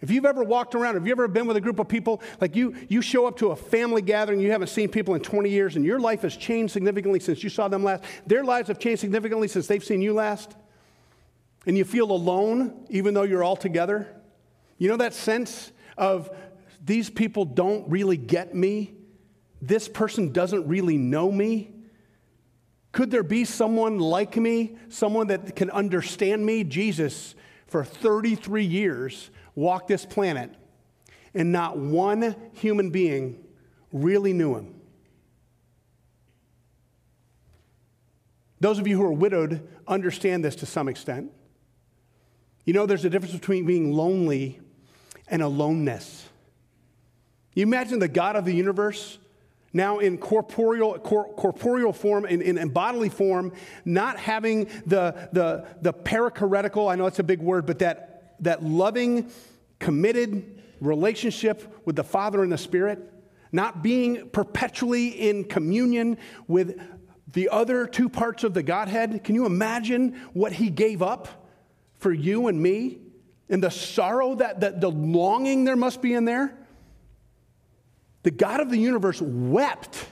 If 0.00 0.10
you've 0.10 0.26
ever 0.26 0.42
walked 0.44 0.74
around, 0.74 0.96
if 0.96 1.02
you've 1.04 1.12
ever 1.12 1.28
been 1.28 1.46
with 1.46 1.56
a 1.56 1.60
group 1.60 1.78
of 1.78 1.88
people, 1.88 2.20
like 2.40 2.54
you, 2.56 2.74
you 2.88 3.00
show 3.00 3.26
up 3.26 3.38
to 3.38 3.52
a 3.52 3.56
family 3.56 4.02
gathering, 4.02 4.40
you 4.40 4.50
haven't 4.50 4.66
seen 4.66 4.88
people 4.88 5.14
in 5.14 5.22
20 5.22 5.48
years, 5.48 5.76
and 5.76 5.84
your 5.84 5.98
life 5.98 6.22
has 6.22 6.36
changed 6.36 6.72
significantly 6.72 7.20
since 7.20 7.42
you 7.42 7.48
saw 7.48 7.68
them 7.68 7.82
last. 7.82 8.04
Their 8.26 8.44
lives 8.44 8.68
have 8.68 8.78
changed 8.78 9.00
significantly 9.00 9.48
since 9.48 9.66
they've 9.66 9.84
seen 9.84 10.02
you 10.02 10.12
last. 10.12 10.54
And 11.66 11.78
you 11.78 11.84
feel 11.84 12.10
alone, 12.10 12.86
even 12.90 13.14
though 13.14 13.22
you're 13.22 13.42
all 13.42 13.56
together. 13.56 14.06
You 14.76 14.88
know 14.88 14.98
that 14.98 15.14
sense 15.14 15.72
of 15.96 16.28
these 16.84 17.08
people 17.08 17.46
don't 17.46 17.88
really 17.88 18.18
get 18.18 18.54
me? 18.54 18.94
This 19.66 19.88
person 19.88 20.32
doesn't 20.32 20.66
really 20.66 20.96
know 20.96 21.30
me? 21.30 21.70
Could 22.92 23.10
there 23.10 23.22
be 23.22 23.44
someone 23.44 23.98
like 23.98 24.36
me, 24.36 24.76
someone 24.88 25.28
that 25.28 25.56
can 25.56 25.70
understand 25.70 26.44
me? 26.44 26.62
Jesus, 26.64 27.34
for 27.66 27.84
33 27.84 28.64
years, 28.64 29.30
walked 29.54 29.88
this 29.88 30.06
planet, 30.06 30.54
and 31.34 31.50
not 31.50 31.76
one 31.76 32.36
human 32.52 32.90
being 32.90 33.44
really 33.92 34.32
knew 34.32 34.54
him. 34.54 34.74
Those 38.60 38.78
of 38.78 38.86
you 38.86 38.96
who 38.96 39.04
are 39.04 39.12
widowed 39.12 39.68
understand 39.86 40.44
this 40.44 40.56
to 40.56 40.66
some 40.66 40.88
extent. 40.88 41.30
You 42.64 42.72
know, 42.72 42.86
there's 42.86 43.04
a 43.04 43.10
difference 43.10 43.34
between 43.34 43.66
being 43.66 43.92
lonely 43.92 44.60
and 45.28 45.42
aloneness. 45.42 46.28
You 47.54 47.62
imagine 47.62 47.98
the 47.98 48.08
God 48.08 48.36
of 48.36 48.44
the 48.44 48.54
universe 48.54 49.18
now 49.74 49.98
in 49.98 50.16
corporeal, 50.16 50.98
cor- 51.00 51.34
corporeal 51.34 51.92
form, 51.92 52.24
in, 52.24 52.40
in, 52.40 52.56
in, 52.56 52.68
bodily 52.68 53.08
form, 53.08 53.52
not 53.84 54.18
having 54.18 54.66
the, 54.86 55.28
the, 55.32 55.66
the 55.82 55.92
perichoretical, 55.92 56.90
I 56.90 56.94
know 56.94 57.04
that's 57.04 57.18
a 57.18 57.24
big 57.24 57.40
word, 57.40 57.66
but 57.66 57.80
that, 57.80 58.36
that 58.40 58.62
loving, 58.62 59.30
committed 59.80 60.62
relationship 60.80 61.82
with 61.84 61.96
the 61.96 62.04
Father 62.04 62.42
and 62.42 62.52
the 62.52 62.58
Spirit, 62.58 63.12
not 63.50 63.82
being 63.82 64.30
perpetually 64.30 65.08
in 65.08 65.44
communion 65.44 66.18
with 66.46 66.80
the 67.32 67.48
other 67.48 67.86
two 67.86 68.08
parts 68.08 68.44
of 68.44 68.54
the 68.54 68.62
Godhead. 68.62 69.24
Can 69.24 69.34
you 69.34 69.44
imagine 69.44 70.20
what 70.32 70.52
he 70.52 70.70
gave 70.70 71.02
up 71.02 71.48
for 71.98 72.12
you 72.12 72.46
and 72.46 72.62
me? 72.62 72.98
And 73.48 73.62
the 73.62 73.70
sorrow 73.70 74.36
that, 74.36 74.60
that 74.60 74.80
the 74.80 74.90
longing 74.90 75.64
there 75.64 75.76
must 75.76 76.00
be 76.00 76.14
in 76.14 76.24
there? 76.24 76.56
The 78.24 78.30
God 78.30 78.60
of 78.60 78.70
the 78.70 78.78
universe 78.78 79.20
wept, 79.22 80.06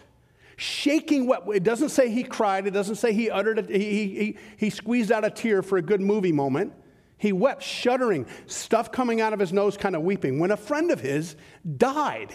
shaking 0.56 1.30
it 1.48 1.64
doesn't 1.64 1.88
say 1.88 2.10
he 2.10 2.22
cried, 2.22 2.66
it 2.66 2.70
doesn't 2.72 2.96
say 2.96 3.12
he 3.12 3.30
uttered 3.30 3.58
a, 3.58 3.78
he, 3.78 4.06
he, 4.06 4.38
he 4.58 4.70
squeezed 4.70 5.10
out 5.10 5.24
a 5.24 5.30
tear 5.30 5.62
for 5.62 5.78
a 5.78 5.82
good 5.82 6.00
movie 6.00 6.30
moment. 6.30 6.74
He 7.16 7.32
wept, 7.32 7.62
shuddering, 7.62 8.26
stuff 8.46 8.92
coming 8.92 9.20
out 9.20 9.32
of 9.32 9.38
his 9.38 9.52
nose, 9.52 9.76
kind 9.76 9.96
of 9.96 10.02
weeping, 10.02 10.38
when 10.38 10.50
a 10.50 10.56
friend 10.56 10.90
of 10.90 11.00
his 11.00 11.36
died. 11.76 12.34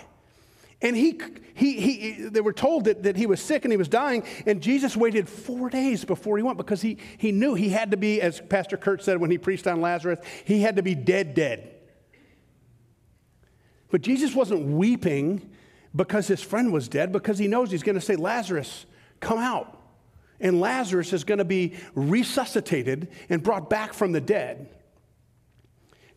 And 0.82 0.96
he, 0.96 1.20
he, 1.54 1.80
he, 1.80 2.12
they 2.24 2.42
were 2.42 2.54
told 2.54 2.86
that, 2.86 3.04
that 3.04 3.16
he 3.16 3.26
was 3.26 3.42
sick 3.42 3.66
and 3.66 3.72
he 3.72 3.78
was 3.78 3.88
dying, 3.88 4.24
and 4.48 4.62
Jesus 4.62 4.98
waited 4.98 5.30
four 5.30 5.70
days 5.70 6.06
before 6.06 6.38
he 6.38 6.44
went 6.44 6.58
because 6.58 6.82
he, 6.82 6.98
he 7.18 7.32
knew 7.32 7.54
he 7.54 7.70
had 7.70 7.92
to 7.92 7.98
be, 7.98 8.20
as 8.22 8.42
Pastor 8.42 8.78
Kurt 8.78 9.04
said 9.04 9.18
when 9.18 9.30
he 9.30 9.38
preached 9.38 9.68
on 9.68 9.82
Lazarus, 9.82 10.20
he 10.46 10.62
had 10.62 10.78
to 10.78 10.84
be 10.84 10.96
dead, 10.96 11.36
dead. 11.36 11.76
But 13.92 14.02
Jesus 14.02 14.34
wasn't 14.34 14.66
weeping 14.66 15.50
because 15.98 16.28
his 16.28 16.42
friend 16.42 16.72
was 16.72 16.88
dead, 16.88 17.12
because 17.12 17.38
he 17.38 17.48
knows 17.48 17.72
he's 17.72 17.84
going 17.84 17.96
to 17.96 18.02
say, 18.02 18.16
Lazarus, 18.16 18.86
come 19.20 19.40
out. 19.40 19.74
And 20.40 20.62
Lazarus 20.62 21.12
is 21.12 21.24
going 21.24 21.40
to 21.40 21.46
be 21.46 21.74
resuscitated 21.96 23.10
and 23.28 23.42
brought 23.42 23.70
back 23.70 23.94
from 23.94 24.12
the 24.12 24.22
dead. 24.22 24.70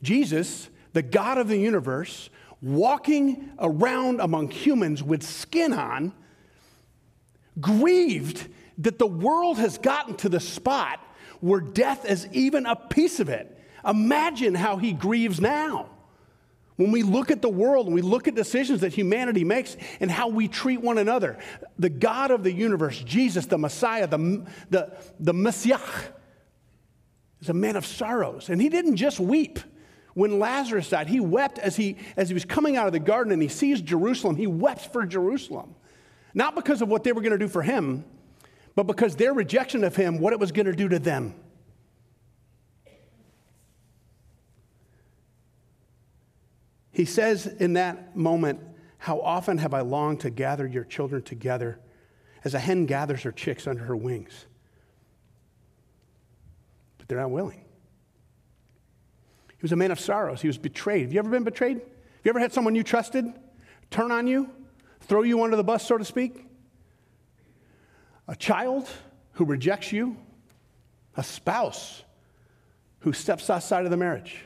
Jesus, 0.03 0.69
the 0.93 1.03
God 1.03 1.39
of 1.39 1.49
the 1.49 1.57
universe, 1.57 2.29
walking 2.61 3.51
around 3.59 4.21
among 4.21 4.51
humans 4.51 5.03
with 5.03 5.23
skin 5.23 5.73
on, 5.73 6.13
grieved 7.59 8.49
that 8.79 8.99
the 8.99 9.07
world 9.07 9.57
has 9.57 9.79
gotten 9.79 10.15
to 10.17 10.29
the 10.29 10.41
spot 10.41 11.01
where 11.41 11.61
death 11.61 12.05
is 12.05 12.29
even 12.33 12.67
a 12.67 12.77
piece 12.77 13.19
of 13.19 13.31
it. 13.31 13.59
Imagine 13.87 14.55
how 14.55 14.77
he 14.77 14.93
grieves 14.93 15.41
now. 15.41 15.89
When 16.81 16.93
we 16.93 17.03
look 17.03 17.31
at 17.31 17.43
the 17.43 17.49
world 17.51 17.89
and 17.89 17.95
we 17.95 18.01
look 18.01 18.27
at 18.27 18.35
decisions 18.35 18.81
that 18.81 18.95
humanity 18.95 19.45
makes 19.45 19.77
and 20.01 20.11
how 20.11 20.29
we 20.29 20.49
treat 20.49 20.81
one 20.81 20.97
another, 20.97 21.37
the 21.79 21.91
God 21.91 22.31
of 22.31 22.43
the 22.43 22.51
universe, 22.51 22.99
Jesus, 23.05 23.45
the 23.45 23.59
Messiah, 23.59 24.07
the, 24.07 24.47
the, 24.71 24.91
the 25.19 25.35
Messiah, 25.35 25.79
is 27.43 27.51
a 27.51 27.53
man 27.53 27.77
of 27.77 27.85
sorrows. 27.85 28.49
And 28.49 28.63
he 28.63 28.71
didn't 28.71 28.97
just 28.97 29.21
weep 29.21 29.59
when 30.15 30.39
Lazarus 30.39 30.89
died. 30.89 31.09
He 31.09 31.21
wept 31.21 31.59
as 31.59 31.77
he, 31.77 31.99
as 32.17 32.29
he 32.31 32.35
was 32.35 32.47
coming 32.47 32.79
out 32.79 32.87
of 32.87 32.95
the 32.95 32.99
garden 32.99 33.31
and 33.31 33.43
he 33.43 33.49
sees 33.49 33.83
Jerusalem. 33.83 34.37
He 34.37 34.47
wept 34.47 34.91
for 34.91 35.05
Jerusalem. 35.05 35.75
Not 36.33 36.55
because 36.55 36.81
of 36.81 36.89
what 36.89 37.05
they 37.05 37.13
were 37.13 37.21
going 37.21 37.33
to 37.33 37.39
do 37.39 37.49
for 37.49 37.61
him, 37.61 38.07
but 38.75 38.87
because 38.87 39.17
their 39.17 39.35
rejection 39.35 39.85
of 39.85 39.97
him, 39.97 40.19
what 40.19 40.33
it 40.33 40.41
was 40.41 40.51
going 40.51 40.65
to 40.65 40.73
do 40.73 40.89
to 40.89 40.99
them. 40.99 41.35
He 47.01 47.07
says 47.07 47.47
in 47.47 47.73
that 47.73 48.15
moment, 48.15 48.61
How 48.99 49.23
often 49.23 49.57
have 49.57 49.73
I 49.73 49.81
longed 49.81 50.21
to 50.21 50.29
gather 50.29 50.67
your 50.67 50.85
children 50.85 51.23
together 51.23 51.79
as 52.45 52.53
a 52.53 52.59
hen 52.59 52.85
gathers 52.85 53.23
her 53.23 53.33
chicks 53.33 53.67
under 53.67 53.83
her 53.85 53.97
wings? 53.97 54.45
But 56.99 57.09
they're 57.09 57.17
not 57.17 57.31
willing. 57.31 57.65
He 59.49 59.63
was 59.63 59.73
a 59.73 59.77
man 59.77 59.91
of 59.91 59.99
sorrows. 59.99 60.43
He 60.43 60.47
was 60.47 60.59
betrayed. 60.59 61.05
Have 61.05 61.13
you 61.15 61.21
ever 61.21 61.31
been 61.31 61.43
betrayed? 61.43 61.79
Have 61.79 61.87
you 62.23 62.29
ever 62.29 62.39
had 62.39 62.53
someone 62.53 62.75
you 62.75 62.83
trusted 62.83 63.25
turn 63.91 64.13
on 64.13 64.27
you, 64.27 64.51
throw 65.01 65.23
you 65.23 65.43
under 65.43 65.57
the 65.57 65.65
bus, 65.65 65.87
so 65.87 65.97
to 65.97 66.05
speak? 66.05 66.45
A 68.29 68.37
child 68.37 68.91
who 69.33 69.47
rejects 69.47 69.91
you, 69.91 70.19
a 71.17 71.25
spouse 71.25 72.05
who 72.99 73.15
steps 73.15 73.49
outside 73.49 73.87
of 73.87 73.91
the 73.91 73.97
marriage, 73.97 74.45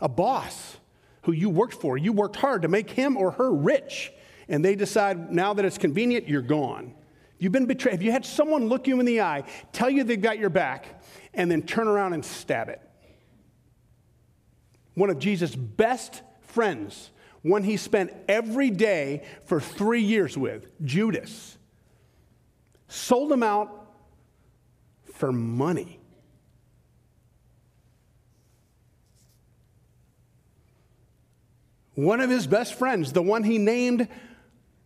a 0.00 0.08
boss 0.08 0.76
who 1.22 1.32
you 1.32 1.50
worked 1.50 1.74
for. 1.74 1.96
You 1.96 2.12
worked 2.12 2.36
hard 2.36 2.62
to 2.62 2.68
make 2.68 2.90
him 2.90 3.16
or 3.16 3.32
her 3.32 3.52
rich, 3.52 4.12
and 4.48 4.64
they 4.64 4.74
decide 4.74 5.32
now 5.32 5.54
that 5.54 5.64
it's 5.64 5.78
convenient, 5.78 6.28
you're 6.28 6.42
gone. 6.42 6.94
You've 7.38 7.52
been 7.52 7.66
betrayed. 7.66 7.92
Have 7.92 8.02
you 8.02 8.12
had 8.12 8.24
someone 8.24 8.66
look 8.66 8.86
you 8.86 9.00
in 9.00 9.06
the 9.06 9.20
eye, 9.20 9.44
tell 9.72 9.90
you 9.90 10.04
they've 10.04 10.20
got 10.20 10.38
your 10.38 10.50
back, 10.50 11.02
and 11.34 11.50
then 11.50 11.62
turn 11.62 11.88
around 11.88 12.12
and 12.12 12.24
stab 12.24 12.68
it? 12.68 12.80
One 14.94 15.10
of 15.10 15.18
Jesus' 15.18 15.54
best 15.56 16.22
friends, 16.40 17.10
one 17.40 17.64
he 17.64 17.76
spent 17.76 18.12
every 18.28 18.70
day 18.70 19.24
for 19.46 19.60
three 19.60 20.02
years 20.02 20.36
with, 20.36 20.70
Judas, 20.84 21.56
sold 22.88 23.32
him 23.32 23.42
out 23.42 23.88
for 25.14 25.32
money. 25.32 26.01
One 31.94 32.20
of 32.20 32.30
his 32.30 32.46
best 32.46 32.74
friends, 32.74 33.12
the 33.12 33.22
one 33.22 33.44
he 33.44 33.58
named 33.58 34.08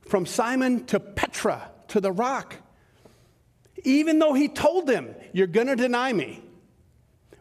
from 0.02 0.26
Simon 0.26 0.86
to 0.86 0.98
Petra 1.00 1.70
to 1.88 2.00
the 2.00 2.12
rock, 2.12 2.56
even 3.84 4.18
though 4.18 4.34
he 4.34 4.48
told 4.48 4.86
them, 4.86 5.14
You're 5.32 5.46
going 5.46 5.68
to 5.68 5.76
deny 5.76 6.12
me, 6.12 6.42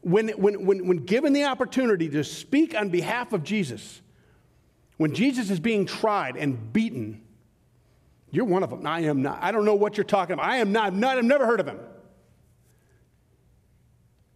when, 0.02 0.30
when, 0.30 0.66
when, 0.66 0.88
when 0.88 0.98
given 0.98 1.34
the 1.34 1.46
opportunity 1.46 2.10
to 2.10 2.24
speak 2.24 2.76
on 2.76 2.90
behalf 2.90 3.34
of 3.34 3.44
Jesus, 3.44 4.02
when 4.98 5.14
Jesus 5.16 5.50
is 5.50 5.60
being 5.60 5.86
tried 5.86 6.38
and 6.38 6.72
beaten, 6.72 7.22
you're 8.30 8.46
one 8.46 8.64
of 8.64 8.70
them. 8.70 8.86
I 8.86 9.02
am 9.02 9.22
not. 9.22 9.40
I 9.42 9.52
don't 9.52 9.66
know 9.66 9.76
what 9.76 9.98
you're 9.98 10.04
talking 10.04 10.34
about. 10.34 10.46
I 10.46 10.58
am 10.58 10.72
not. 10.72 10.88
I've, 10.88 10.94
not, 10.94 11.18
I've 11.18 11.24
never 11.24 11.46
heard 11.46 11.60
of 11.60 11.68
him. 11.68 11.80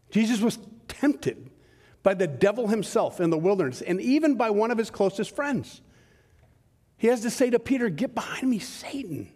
Jesus 0.10 0.42
was 0.42 0.58
tempted 0.88 1.49
by 2.04 2.14
the 2.14 2.28
devil 2.28 2.68
himself 2.68 3.20
in 3.20 3.30
the 3.30 3.38
wilderness, 3.38 3.82
and 3.82 4.00
even 4.00 4.36
by 4.36 4.50
one 4.50 4.72
of 4.72 4.78
his 4.78 4.90
closest 4.90 5.36
friends. 5.36 5.82
He 6.98 7.08
has 7.08 7.22
to 7.22 7.30
say 7.30 7.50
to 7.50 7.60
Peter, 7.60 7.90
Get 7.90 8.16
behind 8.16 8.50
me, 8.50 8.60
Satan. 8.60 9.32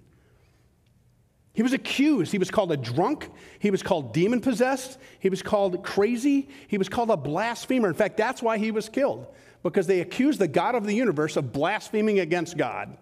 He 1.54 1.62
was 1.62 1.74
accused. 1.74 2.32
He 2.32 2.40
was 2.40 2.50
called 2.50 2.72
a 2.72 2.78
drunk. 2.78 3.30
He 3.60 3.70
was 3.70 3.84
called 3.84 4.12
demon 4.12 4.42
possessed. 4.42 4.98
He 5.20 5.30
was 5.30 5.44
called 5.44 5.84
crazy. 5.84 6.50
He 6.68 6.78
was 6.78 6.90
called 6.90 7.12
a 7.12 7.18
blasphemer. 7.18 7.88
In 7.88 7.94
fact, 7.94 8.18
that's 8.18 8.42
why 8.42 8.58
he 8.58 8.72
was 8.72 8.90
killed, 8.90 9.28
because 9.62 9.86
they 9.86 10.00
accused 10.00 10.40
the 10.40 10.48
God 10.48 10.74
of 10.74 10.86
the 10.86 10.96
universe 10.96 11.38
of 11.38 11.54
blaspheming 11.54 12.20
against 12.20 12.58
God. 12.58 12.98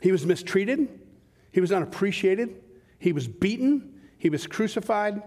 He 0.00 0.10
was 0.10 0.26
mistreated. 0.26 0.88
He 1.52 1.60
was 1.60 1.72
unappreciated. 1.72 2.62
He 2.98 3.12
was 3.12 3.28
beaten. 3.28 4.00
He 4.18 4.30
was 4.30 4.46
crucified 4.46 5.22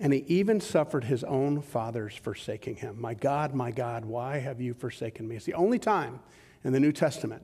and 0.00 0.14
he 0.14 0.24
even 0.26 0.60
suffered 0.60 1.04
his 1.04 1.22
own 1.24 1.60
father's 1.60 2.16
forsaking 2.16 2.76
him. 2.76 2.98
My 2.98 3.12
God, 3.12 3.54
my 3.54 3.70
God, 3.70 4.06
why 4.06 4.38
have 4.38 4.60
you 4.60 4.72
forsaken 4.72 5.28
me? 5.28 5.36
It's 5.36 5.44
the 5.44 5.54
only 5.54 5.78
time 5.78 6.20
in 6.64 6.72
the 6.72 6.80
New 6.80 6.90
Testament 6.90 7.42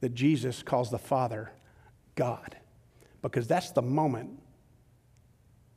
that 0.00 0.14
Jesus 0.14 0.62
calls 0.62 0.90
the 0.90 0.98
Father 0.98 1.50
God, 2.14 2.56
because 3.22 3.48
that's 3.48 3.70
the 3.70 3.82
moment 3.82 4.38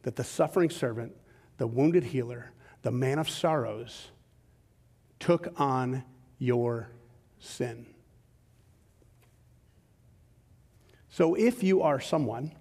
that 0.03 0.17
the 0.17 0.23
suffering 0.23 0.69
servant, 0.69 1.13
the 1.57 1.65
wounded 1.65 2.03
healer, 2.03 2.51
the 2.81 2.91
man 2.91 3.19
of 3.19 3.29
sorrows, 3.29 4.11
took 5.19 5.53
on 5.59 6.03
your 6.37 6.89
sin. 7.39 7.85
So 11.09 11.35
if 11.35 11.63
you 11.63 11.81
are 11.81 12.01
someone 12.01 12.51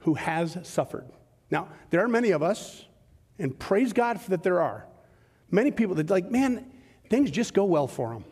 who 0.00 0.14
has 0.14 0.58
suffered, 0.62 1.10
now, 1.50 1.68
there 1.90 2.02
are 2.04 2.08
many 2.08 2.30
of 2.30 2.42
us, 2.42 2.84
and 3.38 3.58
praise 3.58 3.92
God 3.92 4.20
that 4.28 4.42
there 4.42 4.60
are, 4.60 4.86
many 5.50 5.70
people 5.70 5.94
that, 5.96 6.10
like, 6.10 6.30
man, 6.30 6.70
things 7.10 7.30
just 7.30 7.54
go 7.54 7.64
well 7.64 7.86
for 7.86 8.12
them. 8.12 8.24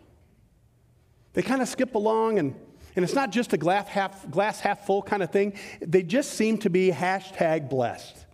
They 1.35 1.43
kind 1.43 1.63
of 1.63 1.69
skip 1.69 1.95
along, 1.95 2.39
and, 2.39 2.55
And 2.95 3.05
it's 3.05 3.15
not 3.15 3.31
just 3.31 3.53
a 3.53 3.57
glass 3.57 3.89
half, 3.89 4.31
glass 4.31 4.61
half 4.61 4.87
full 4.87 5.03
kind 5.03 5.23
of 5.23 5.31
thing. 5.31 5.55
They 5.81 6.03
just 6.03 6.33
seem 6.33 6.59
to 6.59 6.71
be 6.71 6.91
hashtag 6.91 7.71
blessed. 7.71 8.27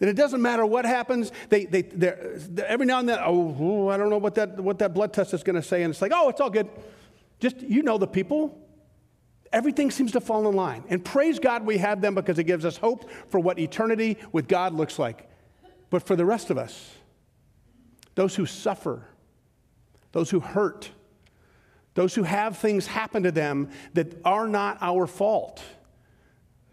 And 0.00 0.08
it 0.08 0.14
doesn't 0.14 0.40
matter 0.40 0.64
what 0.64 0.84
happens. 0.84 1.32
They, 1.48 1.64
they, 1.64 1.82
they're, 1.82 2.34
they're, 2.36 2.66
every 2.66 2.86
now 2.86 3.00
and 3.00 3.08
then, 3.08 3.18
oh, 3.20 3.56
oh, 3.58 3.88
I 3.88 3.96
don't 3.96 4.10
know 4.10 4.18
what 4.18 4.36
that, 4.36 4.60
what 4.60 4.78
that 4.78 4.94
blood 4.94 5.12
test 5.12 5.34
is 5.34 5.42
going 5.42 5.56
to 5.56 5.62
say. 5.62 5.82
And 5.82 5.90
it's 5.90 6.00
like, 6.00 6.12
oh, 6.14 6.28
it's 6.28 6.40
all 6.40 6.50
good. 6.50 6.68
Just, 7.40 7.60
you 7.60 7.82
know 7.82 7.98
the 7.98 8.06
people. 8.06 8.56
Everything 9.52 9.90
seems 9.90 10.12
to 10.12 10.20
fall 10.20 10.48
in 10.48 10.54
line. 10.54 10.84
And 10.88 11.04
praise 11.04 11.38
God 11.38 11.64
we 11.64 11.78
have 11.78 12.00
them 12.00 12.14
because 12.14 12.38
it 12.38 12.44
gives 12.44 12.64
us 12.64 12.76
hope 12.76 13.10
for 13.28 13.40
what 13.40 13.58
eternity 13.58 14.18
with 14.32 14.48
God 14.48 14.74
looks 14.74 14.98
like. 14.98 15.28
But 15.90 16.02
for 16.02 16.16
the 16.16 16.24
rest 16.24 16.50
of 16.50 16.58
us, 16.58 16.92
those 18.14 18.34
who 18.34 18.46
suffer, 18.46 19.06
those 20.12 20.30
who 20.30 20.40
hurt, 20.40 20.90
those 21.94 22.14
who 22.14 22.24
have 22.24 22.58
things 22.58 22.86
happen 22.86 23.22
to 23.22 23.32
them 23.32 23.70
that 23.94 24.20
are 24.24 24.46
not 24.48 24.78
our 24.80 25.06
fault, 25.06 25.62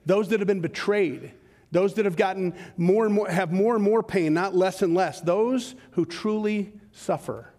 those 0.05 0.27
that 0.29 0.39
have 0.39 0.47
been 0.47 0.61
betrayed, 0.61 1.31
those 1.71 1.93
that 1.95 2.05
have 2.05 2.15
gotten 2.15 2.53
more 2.77 3.05
and 3.05 3.13
more, 3.13 3.29
have 3.29 3.51
more 3.51 3.75
and 3.75 3.83
more 3.83 4.03
pain, 4.03 4.33
not 4.33 4.55
less 4.55 4.81
and 4.81 4.93
less, 4.93 5.21
those 5.21 5.75
who 5.91 6.05
truly 6.05 6.73
suffer. 6.91 7.49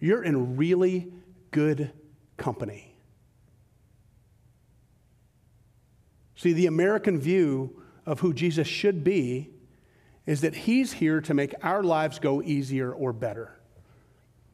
You're 0.00 0.22
in 0.22 0.56
really 0.56 1.12
good 1.50 1.92
company. 2.36 2.87
See, 6.38 6.52
the 6.52 6.66
American 6.66 7.18
view 7.18 7.82
of 8.06 8.20
who 8.20 8.32
Jesus 8.32 8.68
should 8.68 9.02
be 9.02 9.50
is 10.24 10.42
that 10.42 10.54
he's 10.54 10.92
here 10.92 11.20
to 11.22 11.34
make 11.34 11.52
our 11.64 11.82
lives 11.82 12.20
go 12.20 12.40
easier 12.40 12.92
or 12.92 13.12
better. 13.12 13.58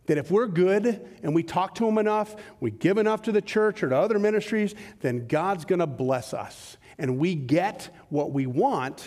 That 0.06 0.16
if 0.16 0.30
we're 0.30 0.46
good 0.46 1.06
and 1.22 1.34
we 1.34 1.42
talk 1.42 1.74
to 1.74 1.86
him 1.86 1.98
enough, 1.98 2.36
we 2.58 2.70
give 2.70 2.96
enough 2.96 3.20
to 3.22 3.32
the 3.32 3.42
church 3.42 3.82
or 3.82 3.90
to 3.90 3.98
other 3.98 4.18
ministries, 4.18 4.74
then 5.02 5.26
God's 5.26 5.66
going 5.66 5.80
to 5.80 5.86
bless 5.86 6.32
us 6.32 6.78
and 6.96 7.18
we 7.18 7.34
get 7.34 7.90
what 8.08 8.32
we 8.32 8.46
want. 8.46 9.06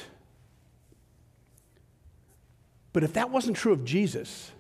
But 2.93 3.03
if 3.03 3.13
that 3.13 3.31
wasn't 3.31 3.57
true 3.57 3.73
of 3.73 3.85
Jesus, 3.85 4.51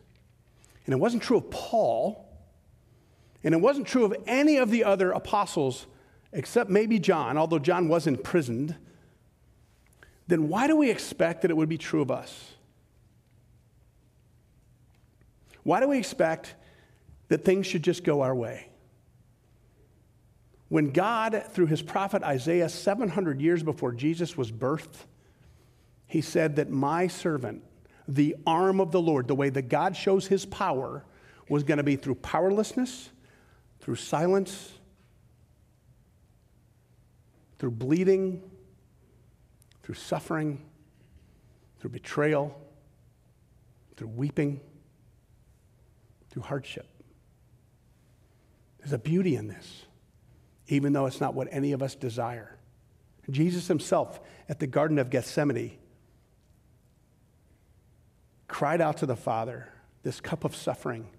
and 0.87 0.93
it 0.93 0.97
wasn't 0.97 1.21
true 1.21 1.37
of 1.37 1.51
Paul, 1.51 2.27
and 3.43 3.53
it 3.53 3.61
wasn't 3.61 3.85
true 3.85 4.05
of 4.05 4.15
any 4.25 4.57
of 4.57 4.71
the 4.71 4.85
other 4.85 5.11
apostles 5.11 5.85
except 6.31 6.69
maybe 6.69 6.99
John, 6.99 7.37
although 7.37 7.59
John 7.59 7.87
was 7.87 8.07
imprisoned, 8.07 8.75
then 10.27 10.49
why 10.49 10.67
do 10.67 10.75
we 10.75 10.91
expect 10.91 11.41
that 11.41 11.51
it 11.51 11.57
would 11.57 11.69
be 11.69 11.77
true 11.77 12.01
of 12.01 12.11
us? 12.11 12.53
Why 15.63 15.79
do 15.79 15.87
we 15.87 15.97
expect 15.97 16.55
that 17.29 17.43
things 17.43 17.67
should 17.67 17.83
just 17.83 18.03
go 18.03 18.21
our 18.21 18.35
way? 18.35 18.69
When 20.69 20.91
God, 20.91 21.43
through 21.51 21.67
his 21.67 21.81
prophet 21.81 22.23
Isaiah, 22.23 22.67
700 22.67 23.41
years 23.41 23.63
before 23.63 23.93
Jesus 23.93 24.37
was 24.37 24.51
birthed, 24.51 25.05
he 26.05 26.21
said 26.21 26.57
that 26.57 26.69
my 26.69 27.07
servant, 27.07 27.63
the 28.07 28.35
arm 28.45 28.79
of 28.79 28.91
the 28.91 29.01
Lord, 29.01 29.27
the 29.27 29.35
way 29.35 29.49
that 29.49 29.63
God 29.63 29.95
shows 29.95 30.27
his 30.27 30.45
power, 30.45 31.05
was 31.49 31.63
going 31.63 31.77
to 31.77 31.83
be 31.83 31.95
through 31.95 32.15
powerlessness, 32.15 33.09
through 33.79 33.95
silence, 33.95 34.76
through 37.59 37.71
bleeding, 37.71 38.41
through 39.83 39.95
suffering, 39.95 40.65
through 41.79 41.91
betrayal, 41.91 42.59
through 43.95 44.07
weeping, 44.09 44.59
through 46.29 46.43
hardship. 46.43 46.87
There's 48.79 48.93
a 48.93 48.97
beauty 48.97 49.35
in 49.35 49.47
this 49.47 49.87
even 50.67 50.93
though 50.93 51.05
it's 51.05 51.21
not 51.21 51.33
what 51.33 51.47
any 51.51 51.71
of 51.71 51.81
us 51.81 51.95
desire. 51.95 52.57
Jesus 53.29 53.67
himself 53.67 54.19
at 54.47 54.59
the 54.59 54.67
Garden 54.67 54.99
of 54.99 55.09
Gethsemane 55.09 55.77
cried 58.47 58.81
out 58.81 58.97
to 58.97 59.05
the 59.05 59.15
Father, 59.15 59.69
This 60.03 60.21
cup 60.21 60.45
of 60.45 60.55
suffering, 60.55 61.09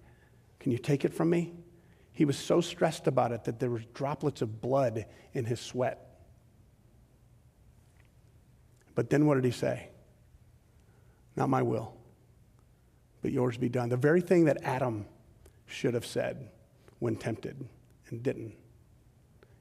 can 0.61 0.73
you 0.73 0.79
take 0.79 1.05
it 1.05 1.15
from 1.15 1.31
me? 1.31 1.53
He 2.13 2.25
was 2.25 2.37
so 2.37 2.61
stressed 2.61 3.07
about 3.07 3.33
it 3.33 3.45
that 3.45 3.61
there 3.61 3.71
were 3.71 3.83
droplets 3.95 4.43
of 4.43 4.61
blood 4.61 5.07
in 5.35 5.45
his 5.45 5.61
sweat. 5.61 6.08
But 8.99 9.11
then 9.11 9.27
what 9.27 9.37
did 9.37 9.45
he 9.45 9.53
say? 9.53 9.91
Not 11.37 11.49
my 11.49 11.63
will, 11.63 11.95
but 13.23 13.31
yours 13.31 13.57
be 13.57 13.69
done. 13.69 13.91
The 13.91 13.97
very 13.97 14.21
thing 14.21 14.47
that 14.47 14.59
Adam 14.65 15.07
should 15.67 15.95
have 15.95 16.05
said 16.05 16.51
when 16.99 17.15
tempted 17.15 17.65
and 18.11 18.25
didn't. 18.25 18.57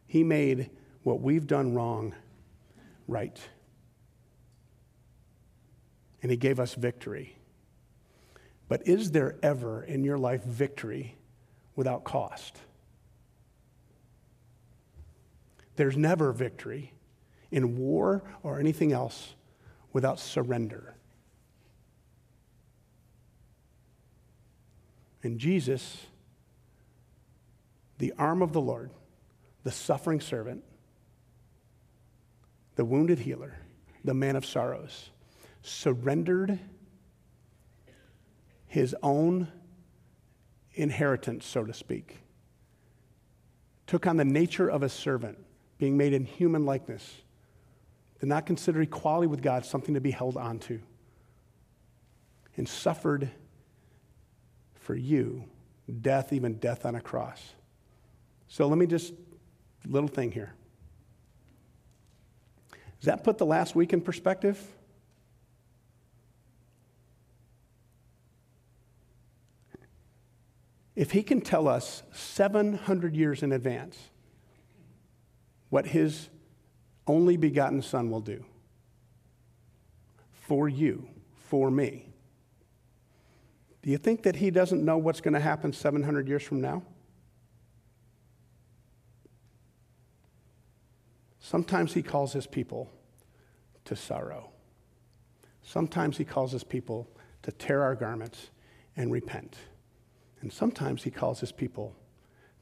He 0.07 0.23
made 0.23 0.71
what 1.03 1.21
we've 1.21 1.45
done 1.45 1.75
wrong 1.75 2.15
right. 3.07 3.39
And 6.23 6.31
He 6.31 6.37
gave 6.37 6.59
us 6.59 6.73
victory. 6.73 7.37
But 8.67 8.87
is 8.87 9.11
there 9.11 9.35
ever 9.43 9.83
in 9.83 10.03
your 10.03 10.17
life 10.17 10.43
victory 10.45 11.15
without 11.75 12.03
cost? 12.03 12.57
There's 15.75 15.95
never 15.95 16.31
victory 16.31 16.93
in 17.51 17.77
war 17.77 18.23
or 18.43 18.59
anything 18.59 18.91
else 18.91 19.33
without 19.93 20.19
surrender. 20.19 20.95
And 25.23 25.39
Jesus, 25.39 26.05
the 27.97 28.13
arm 28.17 28.41
of 28.41 28.53
the 28.53 28.61
Lord, 28.61 28.91
the 29.63 29.71
suffering 29.71 30.21
servant, 30.21 30.63
the 32.75 32.85
wounded 32.85 33.19
healer, 33.19 33.55
the 34.03 34.13
man 34.13 34.35
of 34.35 34.45
sorrows, 34.45 35.09
surrendered 35.63 36.59
his 38.67 38.95
own 39.01 39.47
inheritance, 40.75 41.45
so 41.45 41.65
to 41.65 41.73
speak, 41.73 42.17
took 43.87 44.05
on 44.05 44.17
the 44.17 44.25
nature 44.25 44.69
of 44.69 44.83
a 44.83 44.89
servant, 44.89 45.37
being 45.77 45.97
made 45.97 46.13
in 46.13 46.25
human 46.25 46.65
likeness, 46.65 47.21
did 48.19 48.29
not 48.29 48.45
consider 48.45 48.81
equality 48.81 49.27
with 49.27 49.41
God 49.41 49.65
something 49.65 49.93
to 49.93 50.01
be 50.01 50.11
held 50.11 50.37
onto, 50.37 50.79
and 52.55 52.67
suffered 52.67 53.29
for 54.75 54.95
you 54.95 55.43
death, 56.01 56.33
even 56.33 56.55
death 56.55 56.85
on 56.85 56.95
a 56.95 57.01
cross. 57.01 57.53
So 58.47 58.67
let 58.67 58.77
me 58.77 58.87
just 58.87 59.13
little 59.85 60.09
thing 60.09 60.31
here. 60.31 60.53
Does 62.99 63.05
that 63.05 63.23
put 63.23 63.37
the 63.37 63.45
last 63.45 63.75
week 63.75 63.93
in 63.93 64.01
perspective? 64.01 64.59
If 70.95 71.11
he 71.11 71.21
can 71.21 71.41
tell 71.41 71.67
us 71.67 72.01
700 72.11 73.15
years 73.15 73.43
in 73.43 73.51
advance 73.51 73.99
what 75.69 75.85
his 75.85 76.29
only 77.07 77.37
begotten 77.37 77.81
son 77.81 78.09
will 78.09 78.21
do 78.21 78.43
for 80.47 80.69
you, 80.69 81.09
for 81.35 81.69
me, 81.69 82.07
do 83.81 83.89
you 83.89 83.97
think 83.97 84.23
that 84.23 84.37
he 84.37 84.49
doesn't 84.49 84.83
know 84.83 84.97
what's 84.97 85.19
going 85.19 85.33
to 85.33 85.41
happen 85.41 85.73
700 85.73 86.27
years 86.27 86.43
from 86.43 86.61
now? 86.61 86.83
Sometimes 91.39 91.93
he 91.93 92.01
calls 92.01 92.31
his 92.31 92.47
people 92.47 92.89
to 93.85 93.95
sorrow. 93.95 94.49
Sometimes 95.61 96.17
he 96.17 96.23
calls 96.23 96.53
his 96.53 96.63
people 96.63 97.09
to 97.43 97.51
tear 97.51 97.83
our 97.83 97.95
garments 97.95 98.49
and 98.95 99.11
repent. 99.11 99.57
And 100.41 100.51
sometimes 100.51 101.03
he 101.03 101.11
calls 101.11 101.41
his 101.41 101.51
people 101.51 101.93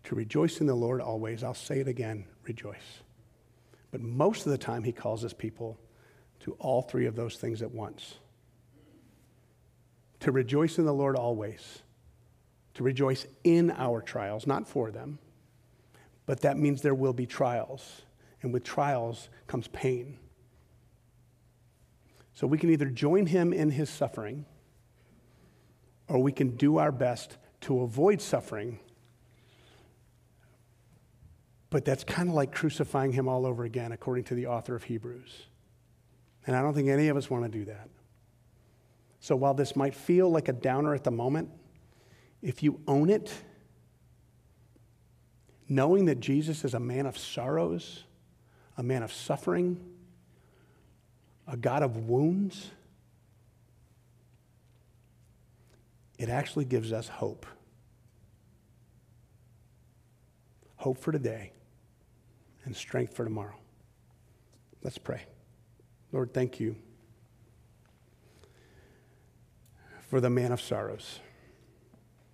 to 0.06 0.16
rejoice 0.16 0.60
in 0.60 0.66
the 0.66 0.76
Lord 0.76 1.02
always. 1.02 1.44
I'll 1.44 1.54
say 1.54 1.80
it 1.80 1.88
again 1.88 2.26
rejoice. 2.44 3.05
But 3.96 4.02
most 4.02 4.46
of 4.46 4.52
the 4.52 4.58
time, 4.58 4.84
he 4.84 4.92
calls 4.92 5.22
his 5.22 5.32
people 5.32 5.80
to 6.42 6.52
all 6.60 6.82
three 6.82 7.06
of 7.06 7.16
those 7.16 7.38
things 7.38 7.62
at 7.62 7.72
once 7.72 8.16
to 10.20 10.34
rejoice 10.34 10.78
in 10.78 10.84
the 10.84 10.94
Lord 10.94 11.16
always, 11.16 11.80
to 12.74 12.84
rejoice 12.84 13.26
in 13.46 13.72
our 13.72 14.02
trials, 14.02 14.46
not 14.46 14.68
for 14.68 14.92
them, 14.92 15.18
but 16.26 16.42
that 16.42 16.58
means 16.58 16.82
there 16.82 16.94
will 16.94 17.14
be 17.14 17.26
trials 17.26 18.02
and 18.42 18.52
with 18.52 18.66
trials 18.66 19.30
comes 19.48 19.70
pain. 19.70 20.20
So 22.34 22.48
we 22.48 22.58
can 22.58 22.72
either 22.72 22.88
join 22.88 23.28
him 23.28 23.54
in 23.54 23.72
his 23.72 23.90
suffering 23.90 24.46
or 26.10 26.22
we 26.22 26.34
can 26.34 26.58
do 26.58 26.80
our 26.80 26.92
best 26.92 27.38
to 27.62 27.80
avoid 27.80 28.20
suffering. 28.20 28.78
But 31.76 31.84
that's 31.84 32.06
kind 32.06 32.30
of 32.30 32.36
like 32.36 32.54
crucifying 32.54 33.12
him 33.12 33.28
all 33.28 33.46
over 33.46 33.66
again, 33.66 33.92
according 33.92 34.24
to 34.26 34.34
the 34.34 34.48
author 34.48 34.76
of 34.76 34.84
Hebrews. 34.86 35.48
And 36.48 36.56
I 36.56 36.62
don't 36.62 36.74
think 36.74 36.88
any 36.88 37.10
of 37.10 37.18
us 37.18 37.30
want 37.30 37.44
to 37.44 37.50
do 37.50 37.66
that. 37.66 37.90
So 39.20 39.36
while 39.36 39.54
this 39.54 39.76
might 39.76 39.94
feel 39.94 40.32
like 40.32 40.48
a 40.48 40.54
downer 40.54 40.96
at 40.96 41.04
the 41.04 41.12
moment, 41.12 41.50
if 42.42 42.64
you 42.64 42.80
own 42.88 43.10
it, 43.10 43.30
knowing 45.68 46.06
that 46.06 46.22
Jesus 46.22 46.64
is 46.64 46.76
a 46.76 46.80
man 46.80 47.06
of 47.06 47.18
sorrows, 47.18 48.06
a 48.78 48.82
man 48.82 49.04
of 49.04 49.12
suffering, 49.12 49.78
a 51.46 51.58
God 51.58 51.84
of 51.84 52.08
wounds, 52.08 52.72
it 56.18 56.30
actually 56.30 56.64
gives 56.64 56.94
us 56.94 57.10
hope. 57.10 57.46
Hope 60.78 60.98
for 60.98 61.12
today 61.12 61.52
and 62.66 62.76
strength 62.76 63.16
for 63.16 63.24
tomorrow. 63.24 63.56
Let's 64.84 64.98
pray. 64.98 65.24
Lord, 66.12 66.34
thank 66.34 66.60
you 66.60 66.76
for 70.10 70.20
the 70.22 70.30
man 70.30 70.52
of 70.52 70.62
sorrows. 70.62 71.20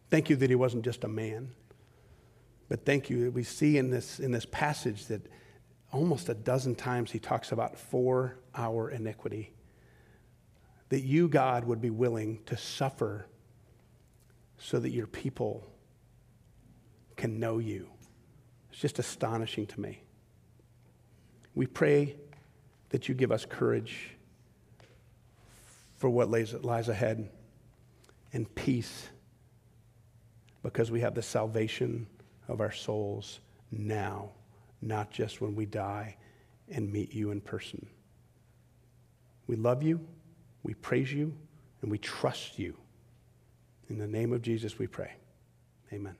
Thank 0.10 0.30
you 0.30 0.36
that 0.36 0.50
he 0.50 0.56
wasn't 0.56 0.84
just 0.84 1.04
a 1.04 1.08
man, 1.08 1.52
but 2.67 2.86
thank 2.86 3.10
you 3.10 3.26
that 3.26 3.32
we 3.32 3.44
see 3.44 3.78
in 3.78 3.89
this, 3.89 4.20
in 4.20 4.32
this 4.32 4.46
passage 4.46 5.06
that 5.08 5.26
almost 5.91 6.30
a 6.30 6.34
dozen 6.34 6.76
times 6.76 7.12
he 7.12 7.20
talks 7.20 7.52
about 7.52 7.78
for 7.78 8.38
our 8.56 8.89
iniquity. 8.89 9.54
That 10.89 11.02
you, 11.02 11.30
God, 11.30 11.63
would 11.63 11.82
be 11.82 11.89
willing 11.89 12.41
to 12.48 12.58
suffer 12.58 13.26
so 14.58 14.80
that 14.80 14.91
your 14.91 15.08
people 15.08 15.65
can 17.15 17.39
know 17.39 17.60
you. 17.60 17.89
It's 18.72 18.80
just 18.80 19.00
astonishing 19.00 19.65
to 19.67 19.80
me. 19.80 20.04
We 21.56 21.68
pray 21.68 22.16
that 22.90 23.08
you 23.10 23.16
give 23.16 23.32
us 23.32 23.46
courage 23.46 24.12
for 25.98 26.10
what 26.10 26.30
lays, 26.30 26.54
lies 26.54 26.90
ahead 26.90 27.30
and 28.34 28.54
peace 28.56 29.10
because 30.64 30.92
we 30.92 31.02
have 31.02 31.16
the 31.16 31.22
salvation 31.22 32.08
of 32.48 32.62
our 32.62 32.72
souls 32.72 33.40
now, 33.72 34.30
not 34.82 35.12
just 35.12 35.42
when 35.42 35.56
we 35.56 35.66
die 35.66 36.16
and 36.70 36.92
meet 36.92 37.14
you 37.14 37.32
in 37.32 37.42
person. 37.42 37.86
We 39.48 39.56
love 39.56 39.84
you, 39.84 40.00
we 40.64 40.74
praise 40.76 41.12
you, 41.12 41.34
and 41.82 41.92
we 41.92 41.98
trust 41.98 42.60
you. 42.60 42.76
In 43.90 43.98
the 43.98 44.08
name 44.08 44.32
of 44.34 44.42
Jesus, 44.42 44.78
we 44.78 44.88
pray. 44.88 45.12
Amen. 45.92 46.16